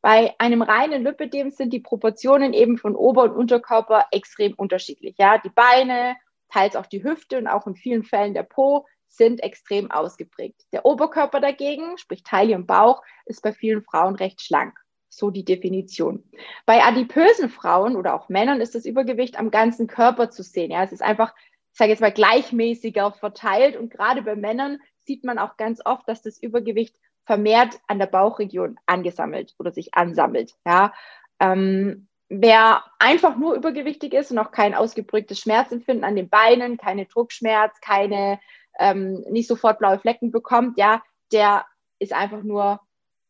Bei 0.02 0.35
einem 0.38 0.61
reinen 0.61 1.04
Lipidem 1.04 1.52
sind 1.52 1.73
die 1.73 1.80
Proportionen 1.80 2.52
eben 2.52 2.78
von 2.78 2.97
Ober- 2.97 3.23
und 3.23 3.37
Unterkörper 3.37 4.06
extrem 4.11 4.54
unterschiedlich. 4.54 5.14
Ja, 5.18 5.38
die 5.38 5.50
Beine, 5.50 6.16
teils 6.49 6.75
auch 6.75 6.87
die 6.87 7.04
Hüfte 7.04 7.38
und 7.38 7.47
auch 7.47 7.68
in 7.68 7.76
vielen 7.76 8.02
Fällen 8.02 8.35
der 8.35 8.42
Po 8.42 8.87
sind 9.09 9.43
extrem 9.43 9.91
ausgeprägt. 9.91 10.63
Der 10.73 10.85
Oberkörper 10.85 11.41
dagegen, 11.41 11.97
sprich 11.99 12.23
Taille 12.23 12.57
und 12.57 12.67
Bauch, 12.67 13.03
ist 13.25 13.43
bei 13.43 13.53
vielen 13.53 13.83
Frauen 13.83 14.17
recht 14.17 14.43
schlank. 14.43 14.79
So 15.09 15.31
die 15.31 15.45
Definition. 15.45 16.25
Bei 16.67 16.83
adipösen 16.83 17.49
Frauen 17.49 17.97
oder 17.97 18.15
auch 18.15 18.29
Männern 18.29 18.61
ist 18.61 18.75
das 18.75 18.85
Übergewicht 18.85 19.39
am 19.39 19.51
ganzen 19.51 19.87
Körper 19.87 20.31
zu 20.31 20.43
sehen. 20.43 20.71
Ja, 20.71 20.83
es 20.83 20.93
ist 20.93 21.03
einfach, 21.03 21.35
ich 21.73 21.79
sage 21.79 21.91
jetzt 21.91 22.01
mal, 22.01 22.13
gleichmäßiger 22.13 23.13
verteilt. 23.13 23.77
Und 23.77 23.91
gerade 23.91 24.23
bei 24.23 24.37
Männern 24.37 24.79
sieht 25.07 25.25
man 25.25 25.39
auch 25.39 25.57
ganz 25.57 25.81
oft, 25.85 26.07
dass 26.09 26.23
das 26.23 26.43
Übergewicht 26.43 26.97
vermehrt 27.25 27.81
an 27.87 27.99
der 27.99 28.07
Bauchregion 28.07 28.79
angesammelt 28.87 29.55
oder 29.59 29.73
sich 29.73 29.95
ansammelt. 29.95 30.55
Ja, 30.67 30.93
ähm, 31.41 32.09
wer 32.29 32.85
einfach 32.99 33.37
nur 33.37 33.55
übergewichtig 33.55 34.15
ist 34.15 34.31
und 34.31 34.39
auch 34.39 34.51
kein 34.51 34.75
ausgeprägtes 34.75 35.41
Schmerzempfinden 35.41 36.05
an 36.05 36.17
den 36.17 36.29
Beinen, 36.29 36.77
keine 36.77 37.07
Druckschmerz, 37.07 37.81
keine 37.81 38.41
ähm, 38.78 39.25
nicht 39.30 39.49
sofort 39.49 39.78
blaue 39.78 39.99
Flecken 39.99 40.30
bekommt, 40.30 40.78
ja, 40.78 41.02
der 41.33 41.66
ist 41.99 42.12
einfach 42.12 42.42
nur 42.42 42.80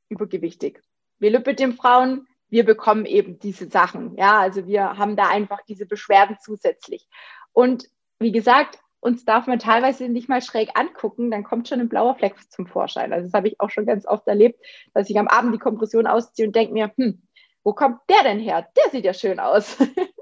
übergewichtig. 0.09 0.83
Wir 1.19 1.31
Lipidem-Frauen, 1.31 2.27
wir 2.49 2.65
bekommen 2.65 3.07
eben 3.07 3.39
diese 3.39 3.69
Sachen. 3.69 4.17
Ja, 4.17 4.39
also 4.39 4.67
wir 4.67 4.99
haben 4.99 5.17
da 5.17 5.29
einfach 5.29 5.61
diese 5.67 5.87
Beschwerden 5.87 6.37
zusätzlich. 6.41 7.09
Und 7.53 7.89
wie 8.19 8.33
gesagt, 8.33 8.79
uns 9.01 9.25
darf 9.25 9.47
man 9.47 9.59
teilweise 9.59 10.09
nicht 10.09 10.29
mal 10.29 10.43
schräg 10.43 10.71
angucken, 10.75 11.31
dann 11.31 11.45
kommt 11.45 11.69
schon 11.69 11.81
ein 11.81 11.89
blauer 11.89 12.17
Fleck 12.17 12.35
zum 12.51 12.67
Vorschein. 12.67 13.13
Also 13.13 13.27
das 13.27 13.35
habe 13.35 13.49
ich 13.49 13.61
auch 13.61 13.71
schon 13.71 13.87
ganz 13.87 14.07
oft 14.07 14.27
erlebt, 14.27 14.61
dass 14.95 15.11
ich 15.11 15.19
am 15.19 15.29
Abend 15.29 15.55
die 15.55 15.59
Kompression 15.59 16.07
ausziehe 16.07 16.47
und 16.47 16.57
denke 16.57 16.73
mir, 16.73 16.93
hm, 16.97 17.23
wo 17.63 17.73
kommt 17.73 18.01
der 18.09 18.23
denn 18.23 18.39
her? 18.39 18.69
Der 18.77 18.91
sieht 18.91 19.05
ja 19.05 19.15
schön 19.15 19.41
aus. 19.41 19.77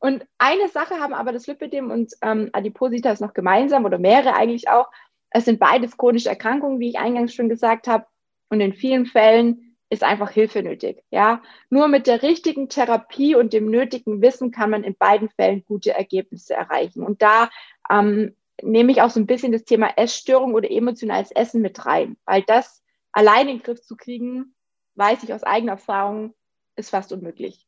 und 0.00 0.26
eine 0.38 0.68
Sache 0.68 1.00
haben 1.00 1.14
aber 1.14 1.32
das 1.32 1.46
Lipidem 1.46 1.90
und 1.90 2.12
ähm, 2.22 2.50
Adipositas 2.52 3.20
noch 3.20 3.34
gemeinsam 3.34 3.84
oder 3.84 3.98
mehrere 3.98 4.34
eigentlich 4.34 4.68
auch. 4.68 4.90
Es 5.30 5.44
sind 5.44 5.58
beides 5.58 5.96
chronische 5.96 6.28
Erkrankungen, 6.28 6.80
wie 6.80 6.90
ich 6.90 6.98
eingangs 6.98 7.34
schon 7.34 7.48
gesagt 7.48 7.88
habe. 7.88 8.06
Und 8.48 8.60
in 8.60 8.74
vielen 8.74 9.06
Fällen 9.06 9.76
ist 9.90 10.02
einfach 10.02 10.30
Hilfe 10.30 10.62
nötig. 10.62 11.02
Ja, 11.10 11.42
nur 11.70 11.88
mit 11.88 12.06
der 12.06 12.22
richtigen 12.22 12.68
Therapie 12.68 13.34
und 13.34 13.52
dem 13.52 13.70
nötigen 13.70 14.20
Wissen 14.22 14.50
kann 14.50 14.70
man 14.70 14.84
in 14.84 14.96
beiden 14.96 15.28
Fällen 15.30 15.64
gute 15.64 15.92
Ergebnisse 15.92 16.54
erreichen. 16.54 17.02
Und 17.02 17.22
da 17.22 17.50
ähm, 17.90 18.34
nehme 18.62 18.92
ich 18.92 19.02
auch 19.02 19.10
so 19.10 19.20
ein 19.20 19.26
bisschen 19.26 19.52
das 19.52 19.64
Thema 19.64 19.90
Essstörung 19.96 20.54
oder 20.54 20.70
emotionales 20.70 21.30
Essen 21.30 21.62
mit 21.62 21.86
rein, 21.86 22.16
weil 22.24 22.42
das 22.42 22.82
allein 23.12 23.48
in 23.48 23.58
den 23.58 23.62
Griff 23.62 23.82
zu 23.82 23.96
kriegen, 23.96 24.54
weiß 24.94 25.22
ich 25.22 25.32
aus 25.32 25.42
eigener 25.42 25.72
Erfahrung, 25.72 26.34
ist 26.76 26.90
fast 26.90 27.12
unmöglich. 27.12 27.65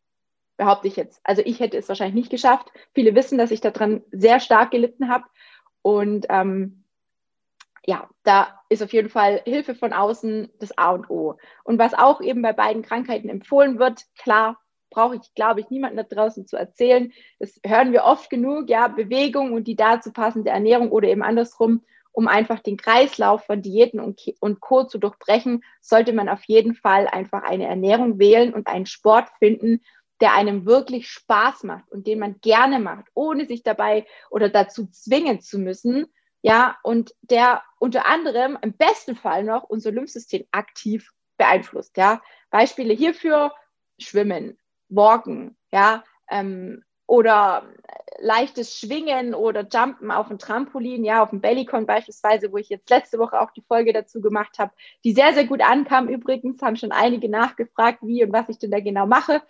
Behaupte 0.59 0.89
ich 0.89 0.97
jetzt. 0.97 1.21
Also 1.25 1.41
ich 1.45 1.61
hätte 1.61 1.79
es 1.79 1.89
wahrscheinlich 1.89 2.17
nicht 2.17 2.31
geschafft. 2.31 2.71
Viele 2.93 3.15
wissen, 3.15 3.39
dass 3.39 3.51
ich 3.51 3.63
daran 3.63 4.03
sehr 4.11 4.41
stark 4.41 4.71
gelitten 4.71 5.09
habe. 5.09 5.25
Und 5.81 6.27
ähm, 6.29 6.85
ja, 7.87 8.11
da 8.23 8.61
ist 8.69 8.83
auf 8.83 8.93
jeden 8.93 9.09
Fall 9.09 9.41
Hilfe 9.47 9.75
von 9.75 9.95
außen 9.95 10.51
das 10.59 10.77
A 10.77 10.91
und 10.91 11.09
O. 11.09 11.39
Und 11.65 11.79
was 11.79 11.95
auch 11.95 12.21
eben 12.21 12.43
bei 12.43 12.53
beiden 12.53 12.83
Krankheiten 12.83 13.31
empfohlen 13.31 13.79
wird, 13.79 14.03
klar, 14.19 14.59
brauche 14.91 15.17
ich, 15.17 15.35
glaube 15.35 15.61
ich, 15.61 15.71
niemanden 15.71 15.97
da 15.97 16.03
draußen 16.03 16.47
zu 16.47 16.57
erzählen. 16.57 17.13
Das 17.39 17.59
hören 17.65 17.93
wir 17.93 18.05
oft 18.05 18.29
genug, 18.29 18.69
ja, 18.69 18.89
Bewegung 18.89 19.53
und 19.53 19.69
die 19.69 19.77
dazu 19.77 20.13
passende 20.13 20.51
Ernährung 20.51 20.91
oder 20.91 21.09
eben 21.09 21.23
andersrum, 21.23 21.83
um 22.13 22.27
einfach 22.27 22.61
den 22.61 22.77
Kreislauf 22.77 23.45
von 23.45 23.63
Diäten 23.63 24.01
und, 24.01 24.21
und 24.41 24.61
Co. 24.61 24.85
zu 24.85 24.99
durchbrechen, 24.99 25.63
sollte 25.81 26.13
man 26.13 26.29
auf 26.29 26.43
jeden 26.45 26.75
Fall 26.75 27.07
einfach 27.07 27.43
eine 27.43 27.67
Ernährung 27.67 28.19
wählen 28.19 28.53
und 28.53 28.67
einen 28.67 28.87
Sport 28.87 29.29
finden, 29.39 29.81
der 30.21 30.35
einem 30.35 30.67
wirklich 30.67 31.09
Spaß 31.09 31.65
macht 31.65 31.91
und 31.91 32.07
den 32.07 32.19
man 32.19 32.41
gerne 32.41 32.81
macht, 32.81 33.07
ohne 33.15 33.47
sich 33.47 33.63
dabei 33.63 34.07
oder 34.31 34.49
dazu 34.49 34.87
zwingen 34.89 35.41
zu 35.41 35.59
müssen. 35.59 36.07
Ja, 36.43 36.79
und 36.83 37.15
der 37.23 37.63
unter 37.79 38.07
anderem 38.07 38.59
im 38.63 38.77
besten 38.77 39.17
Fall 39.17 39.45
noch 39.45 39.65
unser 39.65 39.91
Lymphsystem 39.91 40.47
aktiv 40.53 41.11
beeinflusst. 41.37 41.97
Ja, 41.97 42.23
Beispiele 42.51 42.95
hierfür: 42.95 43.53
Schwimmen, 43.99 44.59
Walken, 44.89 45.57
ja, 45.73 46.05
ähm, 46.31 46.85
oder 47.09 47.65
leichtes 48.21 48.79
Schwingen 48.79 49.35
oder 49.35 49.67
Jumpen 49.67 50.11
auf 50.11 50.29
dem 50.29 50.39
Trampolin, 50.39 51.05
ja, 51.05 51.23
auf 51.23 51.31
dem 51.31 51.41
Bellycon 51.41 51.87
beispielsweise, 51.87 52.53
wo 52.53 52.59
ich 52.59 52.69
jetzt 52.69 52.91
letzte 52.91 53.19
Woche 53.19 53.41
auch 53.41 53.51
die 53.51 53.63
Folge 53.63 53.93
dazu 53.93 54.21
gemacht 54.21 54.59
habe, 54.59 54.73
die 55.05 55.13
sehr, 55.13 55.33
sehr 55.33 55.47
gut 55.47 55.63
ankam 55.63 56.09
übrigens, 56.09 56.61
haben 56.61 56.77
schon 56.77 56.93
einige 56.93 57.29
nachgefragt, 57.31 58.01
wie 58.03 58.23
und 58.25 58.33
was 58.33 58.49
ich 58.49 58.59
denn 58.59 58.71
da 58.71 58.81
genau 58.81 59.07
mache. 59.07 59.43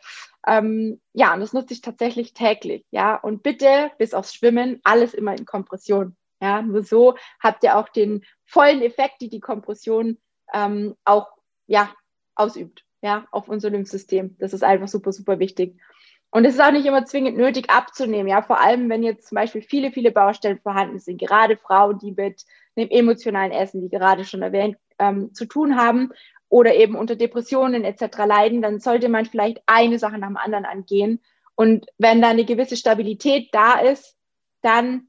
Ähm, 0.47 1.01
ja, 1.15 1.35
und 1.35 1.41
das 1.41 1.53
nutze 1.53 1.75
ich 1.75 1.81
tatsächlich 1.81 2.33
täglich, 2.33 2.87
ja, 2.91 3.17
und 3.17 3.43
bitte 3.43 3.91
bis 3.99 4.15
aufs 4.15 4.35
Schwimmen 4.35 4.81
alles 4.85 5.13
immer 5.13 5.37
in 5.37 5.45
Kompression, 5.45 6.17
ja, 6.41 6.63
nur 6.63 6.85
so 6.85 7.17
habt 7.41 7.65
ihr 7.65 7.77
auch 7.77 7.89
den 7.89 8.25
vollen 8.45 8.83
Effekt, 8.83 9.21
die 9.21 9.31
die 9.31 9.41
Kompression 9.41 10.19
ähm, 10.55 10.95
auch, 11.05 11.29
ja, 11.67 11.93
ausübt, 12.37 12.85
ja, 13.03 13.27
auf 13.33 13.49
unser 13.49 13.71
Lymphsystem. 13.71 14.37
Das 14.39 14.53
ist 14.53 14.63
einfach 14.63 14.89
super, 14.89 15.13
super 15.13 15.41
wichtig. 15.41 15.81
Und 16.31 16.45
es 16.45 16.55
ist 16.55 16.61
auch 16.61 16.71
nicht 16.71 16.85
immer 16.85 17.07
zwingend 17.07 17.39
nötig 17.39 17.71
abzunehmen, 17.71 18.29
ja, 18.29 18.43
vor 18.43 18.61
allem 18.61 18.91
wenn 18.91 19.03
jetzt 19.03 19.29
zum 19.29 19.37
Beispiel 19.37 19.63
viele, 19.63 19.91
viele 19.93 20.13
Baustellen 20.13 20.59
vorhanden 20.59 20.99
sind, 20.99 21.19
gerade 21.19 21.57
Frauen, 21.57 21.99
die 21.99 22.13
mit 22.13 22.45
dem 22.77 22.91
emotionalen 22.91 23.51
Essen, 23.51 23.83
wie 23.83 23.89
gerade 23.89 24.25
schon 24.25 24.43
erwähnt, 24.43 24.77
ähm, 24.99 25.33
zu 25.33 25.47
tun 25.47 25.77
haben 25.77 26.13
oder 26.51 26.75
eben 26.75 26.97
unter 26.97 27.17
Depressionen 27.17 27.85
etc. 27.85 28.19
leiden, 28.27 28.63
dann 28.63 28.79
sollte 28.79 29.09
man 29.09 29.27
vielleicht 29.27 29.63
eine 29.67 29.99
Sache 29.99 30.19
nach 30.19 30.29
dem 30.29 30.37
anderen 30.37 30.67
angehen. 30.67 31.21
Und 31.55 31.87
wenn 31.99 32.21
da 32.23 32.29
eine 32.29 32.45
gewisse 32.45 32.77
Stabilität 32.77 33.49
da 33.53 33.79
ist, 33.81 34.17
dann, 34.63 35.09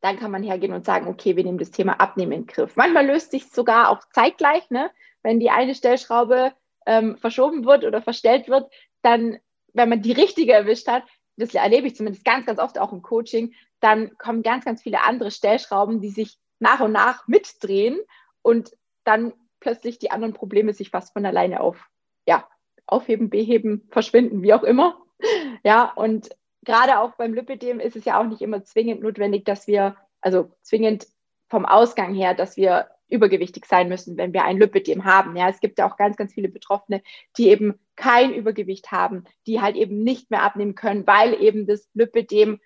dann 0.00 0.18
kann 0.18 0.30
man 0.30 0.42
hergehen 0.42 0.72
und 0.72 0.84
sagen, 0.84 1.06
okay, 1.06 1.36
wir 1.36 1.44
nehmen 1.44 1.58
das 1.58 1.70
Thema 1.70 2.00
Abnehmen 2.00 2.32
in 2.32 2.40
den 2.42 2.46
Griff. 2.46 2.76
Manchmal 2.76 3.06
löst 3.06 3.30
sich 3.30 3.50
sogar 3.50 3.90
auch 3.90 4.00
zeitgleich, 4.12 4.70
ne? 4.70 4.90
wenn 5.22 5.40
die 5.40 5.50
eine 5.50 5.74
Stellschraube 5.74 6.52
ähm, 6.86 7.16
verschoben 7.18 7.64
wird 7.64 7.84
oder 7.84 8.02
verstellt 8.02 8.48
wird, 8.48 8.70
dann 9.02 9.38
wenn 9.74 9.88
man 9.88 10.02
die 10.02 10.12
richtige 10.12 10.52
erwischt 10.52 10.88
hat, 10.88 11.04
das 11.36 11.54
erlebe 11.54 11.86
ich 11.86 11.96
zumindest 11.96 12.24
ganz, 12.24 12.46
ganz 12.46 12.58
oft 12.58 12.78
auch 12.78 12.92
im 12.92 13.02
Coaching, 13.02 13.54
dann 13.80 14.16
kommen 14.18 14.42
ganz, 14.42 14.64
ganz 14.64 14.82
viele 14.82 15.02
andere 15.02 15.30
Stellschrauben, 15.30 16.00
die 16.00 16.10
sich 16.10 16.38
nach 16.58 16.80
und 16.80 16.92
nach 16.92 17.26
mitdrehen 17.26 17.98
und 18.42 18.70
dann 19.04 19.34
plötzlich 19.60 19.98
die 19.98 20.10
anderen 20.10 20.34
Probleme 20.34 20.72
sich 20.72 20.90
fast 20.90 21.12
von 21.12 21.26
alleine 21.26 21.60
auf, 21.60 21.88
ja, 22.26 22.48
aufheben, 22.86 23.30
beheben, 23.30 23.88
verschwinden, 23.90 24.42
wie 24.42 24.54
auch 24.54 24.62
immer. 24.62 24.98
Ja, 25.62 25.90
und 25.92 26.28
gerade 26.64 26.98
auch 26.98 27.12
beim 27.14 27.32
Lipidem 27.32 27.80
ist 27.80 27.96
es 27.96 28.04
ja 28.04 28.20
auch 28.20 28.26
nicht 28.26 28.42
immer 28.42 28.64
zwingend 28.64 29.00
notwendig, 29.00 29.46
dass 29.46 29.66
wir, 29.66 29.96
also 30.20 30.50
zwingend 30.60 31.06
vom 31.48 31.64
Ausgang 31.64 32.12
her, 32.12 32.34
dass 32.34 32.58
wir 32.58 32.90
übergewichtig 33.08 33.66
sein 33.66 33.88
müssen, 33.88 34.16
wenn 34.16 34.32
wir 34.32 34.44
ein 34.44 34.58
Lipidem 34.58 35.04
haben. 35.04 35.36
Ja, 35.36 35.48
es 35.48 35.60
gibt 35.60 35.78
ja 35.78 35.90
auch 35.90 35.96
ganz, 35.96 36.16
ganz 36.16 36.32
viele 36.32 36.48
Betroffene, 36.48 37.02
die 37.36 37.48
eben 37.48 37.78
kein 37.96 38.32
Übergewicht 38.34 38.92
haben, 38.92 39.24
die 39.46 39.60
halt 39.60 39.76
eben 39.76 40.02
nicht 40.02 40.30
mehr 40.30 40.42
abnehmen 40.42 40.74
können, 40.74 41.06
weil 41.06 41.40
eben 41.40 41.66
das 41.66 41.88
Lipidem 41.94 42.60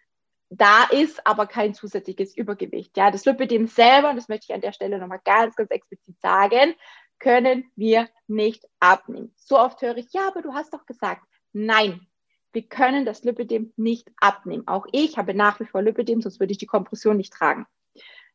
da 0.51 0.85
ist, 0.85 1.27
aber 1.27 1.47
kein 1.47 1.75
zusätzliches 1.75 2.37
Übergewicht. 2.37 2.97
Ja, 2.97 3.11
das 3.11 3.25
Lipidem 3.25 3.67
selber, 3.67 4.15
das 4.15 4.29
möchte 4.29 4.47
ich 4.49 4.55
an 4.55 4.63
der 4.63 4.73
Stelle 4.73 4.99
nochmal 4.99 5.21
ganz, 5.25 5.57
ganz 5.57 5.71
explizit 5.71 6.19
sagen, 6.21 6.75
können 7.19 7.71
wir 7.77 8.09
nicht 8.27 8.65
abnehmen. 8.81 9.33
So 9.37 9.59
oft 9.59 9.83
höre 9.83 9.97
ich, 9.97 10.13
ja, 10.13 10.29
aber 10.29 10.43
du 10.43 10.55
hast 10.55 10.73
doch 10.73 10.87
gesagt, 10.87 11.23
nein, 11.53 12.07
wir 12.53 12.63
können 12.63 13.05
das 13.05 13.25
Lipidem 13.25 13.73
nicht 13.77 14.11
abnehmen. 14.17 14.67
Auch 14.67 14.87
ich 14.93 15.19
habe 15.19 15.35
nach 15.35 15.61
wie 15.61 15.67
vor 15.67 15.83
Lipidem, 15.83 16.23
sonst 16.23 16.41
würde 16.41 16.53
ich 16.53 16.59
die 16.59 16.67
Kompression 16.67 17.17
nicht 17.17 17.33
tragen. 17.33 17.67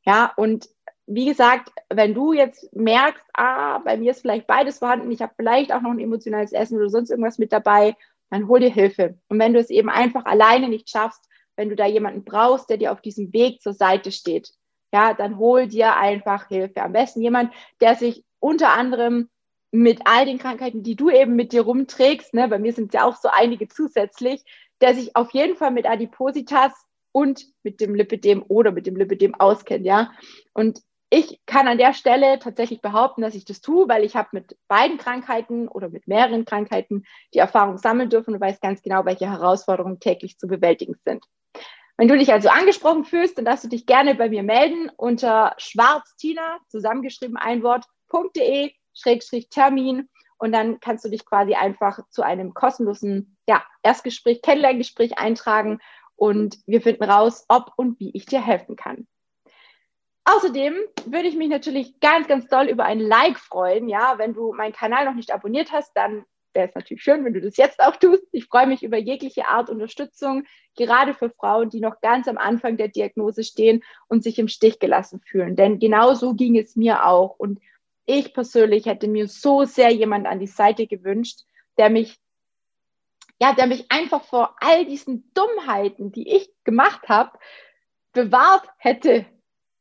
Ja, 0.06 0.34
und 0.36 0.70
wie 1.06 1.26
gesagt, 1.26 1.72
wenn 1.90 2.14
du 2.14 2.34
jetzt 2.34 2.74
merkst, 2.74 3.26
ah, 3.34 3.80
bei 3.80 3.98
mir 3.98 4.12
ist 4.12 4.22
vielleicht 4.22 4.48
beides 4.48 4.80
vorhanden, 4.80 5.12
ich 5.12 5.22
habe 5.22 5.34
vielleicht 5.36 5.74
auch 5.74 5.82
noch 5.82 5.92
ein 5.92 6.00
emotionales 6.00 6.54
Essen 6.54 6.78
oder 6.78 6.90
sonst 6.90 7.10
irgendwas 7.10 7.38
mit 7.38 7.52
dabei, 7.52 7.96
dann 8.30 8.48
hol 8.48 8.60
dir 8.60 8.70
Hilfe. 8.70 9.18
Und 9.28 9.40
wenn 9.40 9.54
du 9.54 9.60
es 9.60 9.70
eben 9.70 9.90
einfach 9.90 10.26
alleine 10.26 10.70
nicht 10.70 10.90
schaffst, 10.90 11.28
wenn 11.56 11.70
du 11.70 11.76
da 11.76 11.86
jemanden 11.86 12.24
brauchst, 12.24 12.70
der 12.70 12.78
dir 12.78 12.92
auf 12.92 13.02
diesem 13.02 13.32
Weg 13.34 13.62
zur 13.62 13.74
Seite 13.74 14.12
steht, 14.12 14.54
ja, 14.94 15.14
dann 15.14 15.38
hol 15.38 15.68
dir 15.68 15.98
einfach 15.98 16.48
Hilfe. 16.48 16.82
Am 16.82 16.94
besten 16.94 17.22
jemand, 17.22 17.54
der 17.82 17.96
sich 17.96 18.24
unter 18.40 18.70
anderem 18.74 19.30
mit 19.72 20.02
all 20.06 20.26
den 20.26 20.38
Krankheiten, 20.38 20.84
die 20.84 20.96
du 20.96 21.10
eben 21.10 21.36
mit 21.36 21.52
dir 21.52 21.64
rumträgst, 21.64 22.34
ne, 22.34 22.48
bei 22.48 22.60
mir 22.60 22.74
sind 22.74 22.88
es 22.88 22.94
ja 22.94 23.06
auch 23.06 23.16
so 23.16 23.28
einige 23.32 23.68
zusätzlich, 23.68 24.44
der 24.82 24.94
sich 24.94 25.16
auf 25.16 25.32
jeden 25.32 25.56
Fall 25.56 25.72
mit 25.72 25.88
Adipositas 25.88 26.72
und 27.12 27.46
mit 27.64 27.82
dem 27.82 27.96
Lipidem 27.96 28.44
oder 28.48 28.72
mit 28.72 28.86
dem 28.86 28.96
Lipidem 28.96 29.36
auskennt, 29.36 29.86
ja. 29.86 30.12
Und 30.54 30.82
ich 31.16 31.40
kann 31.46 31.68
an 31.68 31.78
der 31.78 31.94
Stelle 31.94 32.40
tatsächlich 32.40 32.82
behaupten, 32.82 33.22
dass 33.22 33.36
ich 33.36 33.46
das 33.46 33.62
tue, 33.62 33.88
weil 33.88 34.04
ich 34.04 34.16
habe 34.16 34.30
mit 34.32 34.58
beiden 34.68 34.98
Krankheiten 34.98 35.68
oder 35.68 35.90
mit 35.90 36.08
mehreren 36.08 36.44
Krankheiten 36.44 37.04
die 37.36 37.38
Erfahrung 37.38 37.78
sammeln 37.78 38.10
dürfen 38.10 38.34
und 38.34 38.42
weiß 38.42 38.60
ganz 38.62 38.82
genau, 38.82 39.06
welche 39.06 39.30
Herausforderungen 39.30 40.00
täglich 40.00 40.40
zu 40.40 40.48
bewältigen 40.48 40.96
sind. 41.06 41.24
Wenn 41.98 42.08
du 42.08 42.18
dich 42.18 42.34
also 42.34 42.50
angesprochen 42.50 43.06
fühlst, 43.06 43.38
dann 43.38 43.46
darfst 43.46 43.64
du 43.64 43.68
dich 43.68 43.86
gerne 43.86 44.16
bei 44.16 44.28
mir 44.28 44.42
melden 44.42 44.90
unter 44.98 45.54
schwarztina, 45.60 46.58
zusammengeschrieben 46.68 47.38
ein 47.38 47.62
Wort.de, 47.62 48.72
Schrägstrich 48.96 49.50
Termin 49.50 50.10
und 50.40 50.52
dann 50.52 50.80
kannst 50.80 51.06
du 51.06 51.10
dich 51.10 51.28
quasi 51.28 51.54
einfach 51.54 52.00
zu 52.10 52.24
einem 52.24 52.56
kostenlosen 52.56 53.38
ja, 53.48 53.64
Erstgespräch, 53.84 54.42
Kennenlerngespräch 54.42 55.20
eintragen 55.20 55.78
und 56.16 56.58
wir 56.66 56.82
finden 56.82 57.04
raus, 57.04 57.46
ob 57.50 57.72
und 57.78 58.00
wie 58.00 58.10
ich 58.16 58.26
dir 58.26 58.42
helfen 58.42 58.76
kann. 58.76 59.06
Außerdem 60.26 60.76
würde 61.06 61.28
ich 61.28 61.36
mich 61.36 61.50
natürlich 61.50 62.00
ganz, 62.00 62.28
ganz 62.28 62.48
doll 62.48 62.68
über 62.68 62.86
ein 62.86 63.00
Like 63.00 63.40
freuen. 63.40 63.90
Ja, 63.90 64.18
wenn 64.18 64.34
du 64.34 64.54
meinen 64.54 64.74
Kanal 64.74 65.06
noch 65.06 65.16
nicht 65.16 65.34
abonniert 65.34 65.72
hast, 65.72 65.92
dann 65.96 66.26
wäre 66.54 66.70
es 66.70 66.76
natürlich 66.76 67.04
schön, 67.04 67.26
wenn 67.26 67.34
du 67.34 67.42
das 67.42 67.58
jetzt 67.58 67.80
auch 67.82 67.96
tust. 67.98 68.24
Ich 68.32 68.46
freue 68.46 68.68
mich 68.68 68.84
über 68.84 68.98
jegliche 68.98 69.48
Art 69.48 69.70
Unterstützung, 69.70 70.46
gerade 70.76 71.14
für 71.14 71.30
Frauen, 71.30 71.70
die 71.70 71.82
noch 71.82 72.00
ganz 72.00 72.28
am 72.28 72.38
Anfang 72.38 72.78
der 72.78 72.88
Diagnose 72.88 73.44
stehen 73.44 73.84
und 74.08 74.24
sich 74.24 74.40
im 74.40 74.48
Stich 74.48 74.80
gelassen 74.80 75.20
fühlen. 75.20 75.56
Denn 75.56 75.80
genau 75.80 76.14
so 76.14 76.34
ging 76.34 76.58
es 76.58 76.76
mir 76.76 77.06
auch. 77.06 77.38
Und 77.38 77.60
ich 78.06 78.34
persönlich 78.34 78.86
hätte 78.86 79.08
mir 79.08 79.28
so 79.28 79.66
sehr 79.66 79.92
jemand 79.92 80.28
an 80.28 80.40
die 80.40 80.48
Seite 80.48 80.88
gewünscht, 80.88 81.42
der 81.78 81.90
mich, 81.90 82.18
ja, 83.42 83.54
der 83.54 83.68
mich 83.68 83.92
einfach 83.92 84.24
vor 84.24 84.56
all 84.62 84.86
diesen 84.86 85.32
Dummheiten, 85.34 86.12
die 86.12 86.34
ich 86.34 86.50
gemacht 86.64 87.10
habe, 87.10 87.38
bewahrt 88.14 88.68
hätte 88.78 89.26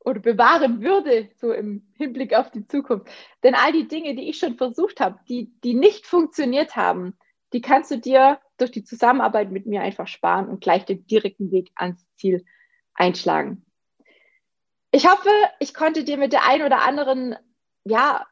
oder 0.04 0.20
bewahren 0.20 0.82
würde, 0.82 1.30
so 1.36 1.52
im 1.52 1.86
Hinblick 1.94 2.34
auf 2.34 2.50
die 2.50 2.66
Zukunft. 2.66 3.08
Denn 3.42 3.54
all 3.54 3.72
die 3.72 3.88
Dinge, 3.88 4.14
die 4.14 4.28
ich 4.28 4.38
schon 4.38 4.56
versucht 4.56 5.00
habe, 5.00 5.18
die, 5.28 5.52
die 5.62 5.74
nicht 5.74 6.06
funktioniert 6.06 6.76
haben, 6.76 7.16
die 7.52 7.60
kannst 7.60 7.90
du 7.90 7.98
dir 7.98 8.40
durch 8.58 8.70
die 8.70 8.84
Zusammenarbeit 8.84 9.50
mit 9.50 9.66
mir 9.66 9.82
einfach 9.82 10.08
sparen 10.08 10.48
und 10.48 10.60
gleich 10.60 10.84
den 10.84 11.06
direkten 11.06 11.50
Weg 11.52 11.70
ans 11.76 12.04
Ziel 12.16 12.44
einschlagen. 12.94 13.64
Ich 14.90 15.08
hoffe, 15.08 15.30
ich 15.58 15.72
konnte 15.72 16.04
dir 16.04 16.16
mit 16.16 16.32
der 16.32 16.46
ein 16.46 16.62
oder 16.62 16.82
anderen 16.82 17.36
ja, 17.84 18.26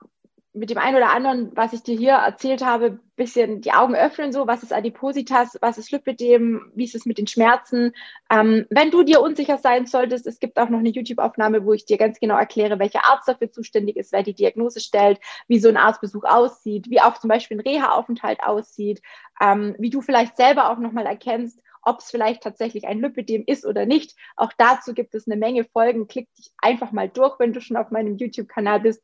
mit 0.52 0.68
dem 0.68 0.78
einen 0.78 0.96
oder 0.96 1.12
anderen, 1.12 1.52
was 1.54 1.72
ich 1.72 1.82
dir 1.82 1.96
hier 1.96 2.12
erzählt 2.12 2.64
habe, 2.64 2.98
bisschen 3.14 3.60
die 3.60 3.72
Augen 3.72 3.94
öffnen, 3.94 4.32
so 4.32 4.48
was 4.48 4.64
ist 4.64 4.72
Adipositas, 4.72 5.56
was 5.60 5.78
ist 5.78 5.92
Lipidem, 5.92 6.72
wie 6.74 6.84
ist 6.84 6.96
es 6.96 7.06
mit 7.06 7.18
den 7.18 7.28
Schmerzen. 7.28 7.92
Ähm, 8.30 8.66
wenn 8.70 8.90
du 8.90 9.04
dir 9.04 9.20
unsicher 9.20 9.58
sein 9.58 9.86
solltest, 9.86 10.26
es 10.26 10.40
gibt 10.40 10.58
auch 10.58 10.68
noch 10.68 10.80
eine 10.80 10.88
YouTube-Aufnahme, 10.88 11.64
wo 11.64 11.72
ich 11.72 11.84
dir 11.84 11.98
ganz 11.98 12.18
genau 12.18 12.36
erkläre, 12.36 12.78
welcher 12.80 13.04
Arzt 13.04 13.28
dafür 13.28 13.52
zuständig 13.52 13.96
ist, 13.96 14.12
wer 14.12 14.24
die 14.24 14.34
Diagnose 14.34 14.80
stellt, 14.80 15.20
wie 15.46 15.60
so 15.60 15.68
ein 15.68 15.76
Arztbesuch 15.76 16.24
aussieht, 16.24 16.90
wie 16.90 17.00
auch 17.00 17.18
zum 17.18 17.28
Beispiel 17.28 17.58
ein 17.58 17.60
Reha-Aufenthalt 17.60 18.42
aussieht, 18.42 19.02
ähm, 19.40 19.76
wie 19.78 19.90
du 19.90 20.00
vielleicht 20.00 20.36
selber 20.36 20.70
auch 20.70 20.78
nochmal 20.78 21.06
erkennst, 21.06 21.60
ob 21.82 22.00
es 22.00 22.10
vielleicht 22.10 22.42
tatsächlich 22.42 22.86
ein 22.86 23.00
Lipidem 23.00 23.44
ist 23.46 23.64
oder 23.64 23.86
nicht. 23.86 24.16
Auch 24.36 24.52
dazu 24.56 24.94
gibt 24.94 25.14
es 25.14 25.26
eine 25.26 25.36
Menge 25.36 25.64
Folgen. 25.64 26.08
Klick 26.08 26.32
dich 26.34 26.50
einfach 26.58 26.92
mal 26.92 27.08
durch, 27.08 27.38
wenn 27.38 27.52
du 27.52 27.60
schon 27.60 27.76
auf 27.76 27.90
meinem 27.90 28.16
YouTube-Kanal 28.16 28.80
bist. 28.80 29.02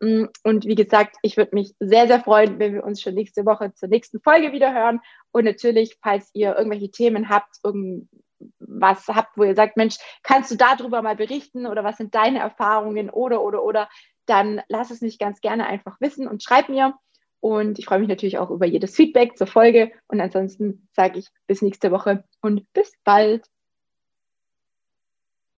Mm, 0.00 0.24
und 0.44 0.64
wie 0.66 0.74
gesagt, 0.74 1.16
ich 1.22 1.36
würde 1.36 1.54
mich 1.54 1.74
sehr, 1.80 2.06
sehr 2.06 2.20
freuen, 2.20 2.58
wenn 2.58 2.74
wir 2.74 2.84
uns 2.84 3.00
schon 3.00 3.14
nächste 3.14 3.46
Woche 3.46 3.72
zur 3.74 3.88
nächsten 3.88 4.20
Folge 4.20 4.52
wieder 4.52 4.74
hören. 4.74 5.00
Und 5.32 5.44
natürlich, 5.44 5.98
falls 6.02 6.30
ihr 6.34 6.56
irgendwelche 6.56 6.90
Themen 6.90 7.28
habt, 7.28 7.56
irgendwas 7.64 9.08
habt, 9.08 9.36
wo 9.36 9.44
ihr 9.44 9.54
sagt, 9.54 9.76
Mensch, 9.76 9.96
kannst 10.22 10.50
du 10.50 10.56
darüber 10.56 11.02
mal 11.02 11.16
berichten 11.16 11.66
oder 11.66 11.84
was 11.84 11.96
sind 11.96 12.14
deine 12.14 12.40
Erfahrungen 12.40 13.10
oder, 13.10 13.42
oder, 13.42 13.62
oder, 13.62 13.88
dann 14.26 14.60
lass 14.68 14.90
es 14.90 15.00
mich 15.00 15.18
ganz 15.18 15.40
gerne 15.40 15.66
einfach 15.66 16.00
wissen 16.00 16.28
und 16.28 16.42
schreib 16.42 16.68
mir. 16.68 16.94
Und 17.40 17.78
ich 17.78 17.86
freue 17.86 18.00
mich 18.00 18.08
natürlich 18.08 18.38
auch 18.38 18.50
über 18.50 18.66
jedes 18.66 18.96
Feedback 18.96 19.36
zur 19.38 19.46
Folge. 19.46 19.92
Und 20.08 20.20
ansonsten 20.20 20.88
sage 20.92 21.18
ich 21.18 21.28
bis 21.46 21.62
nächste 21.62 21.90
Woche 21.90 22.24
und 22.40 22.70
bis 22.72 22.92
bald. 23.04 23.46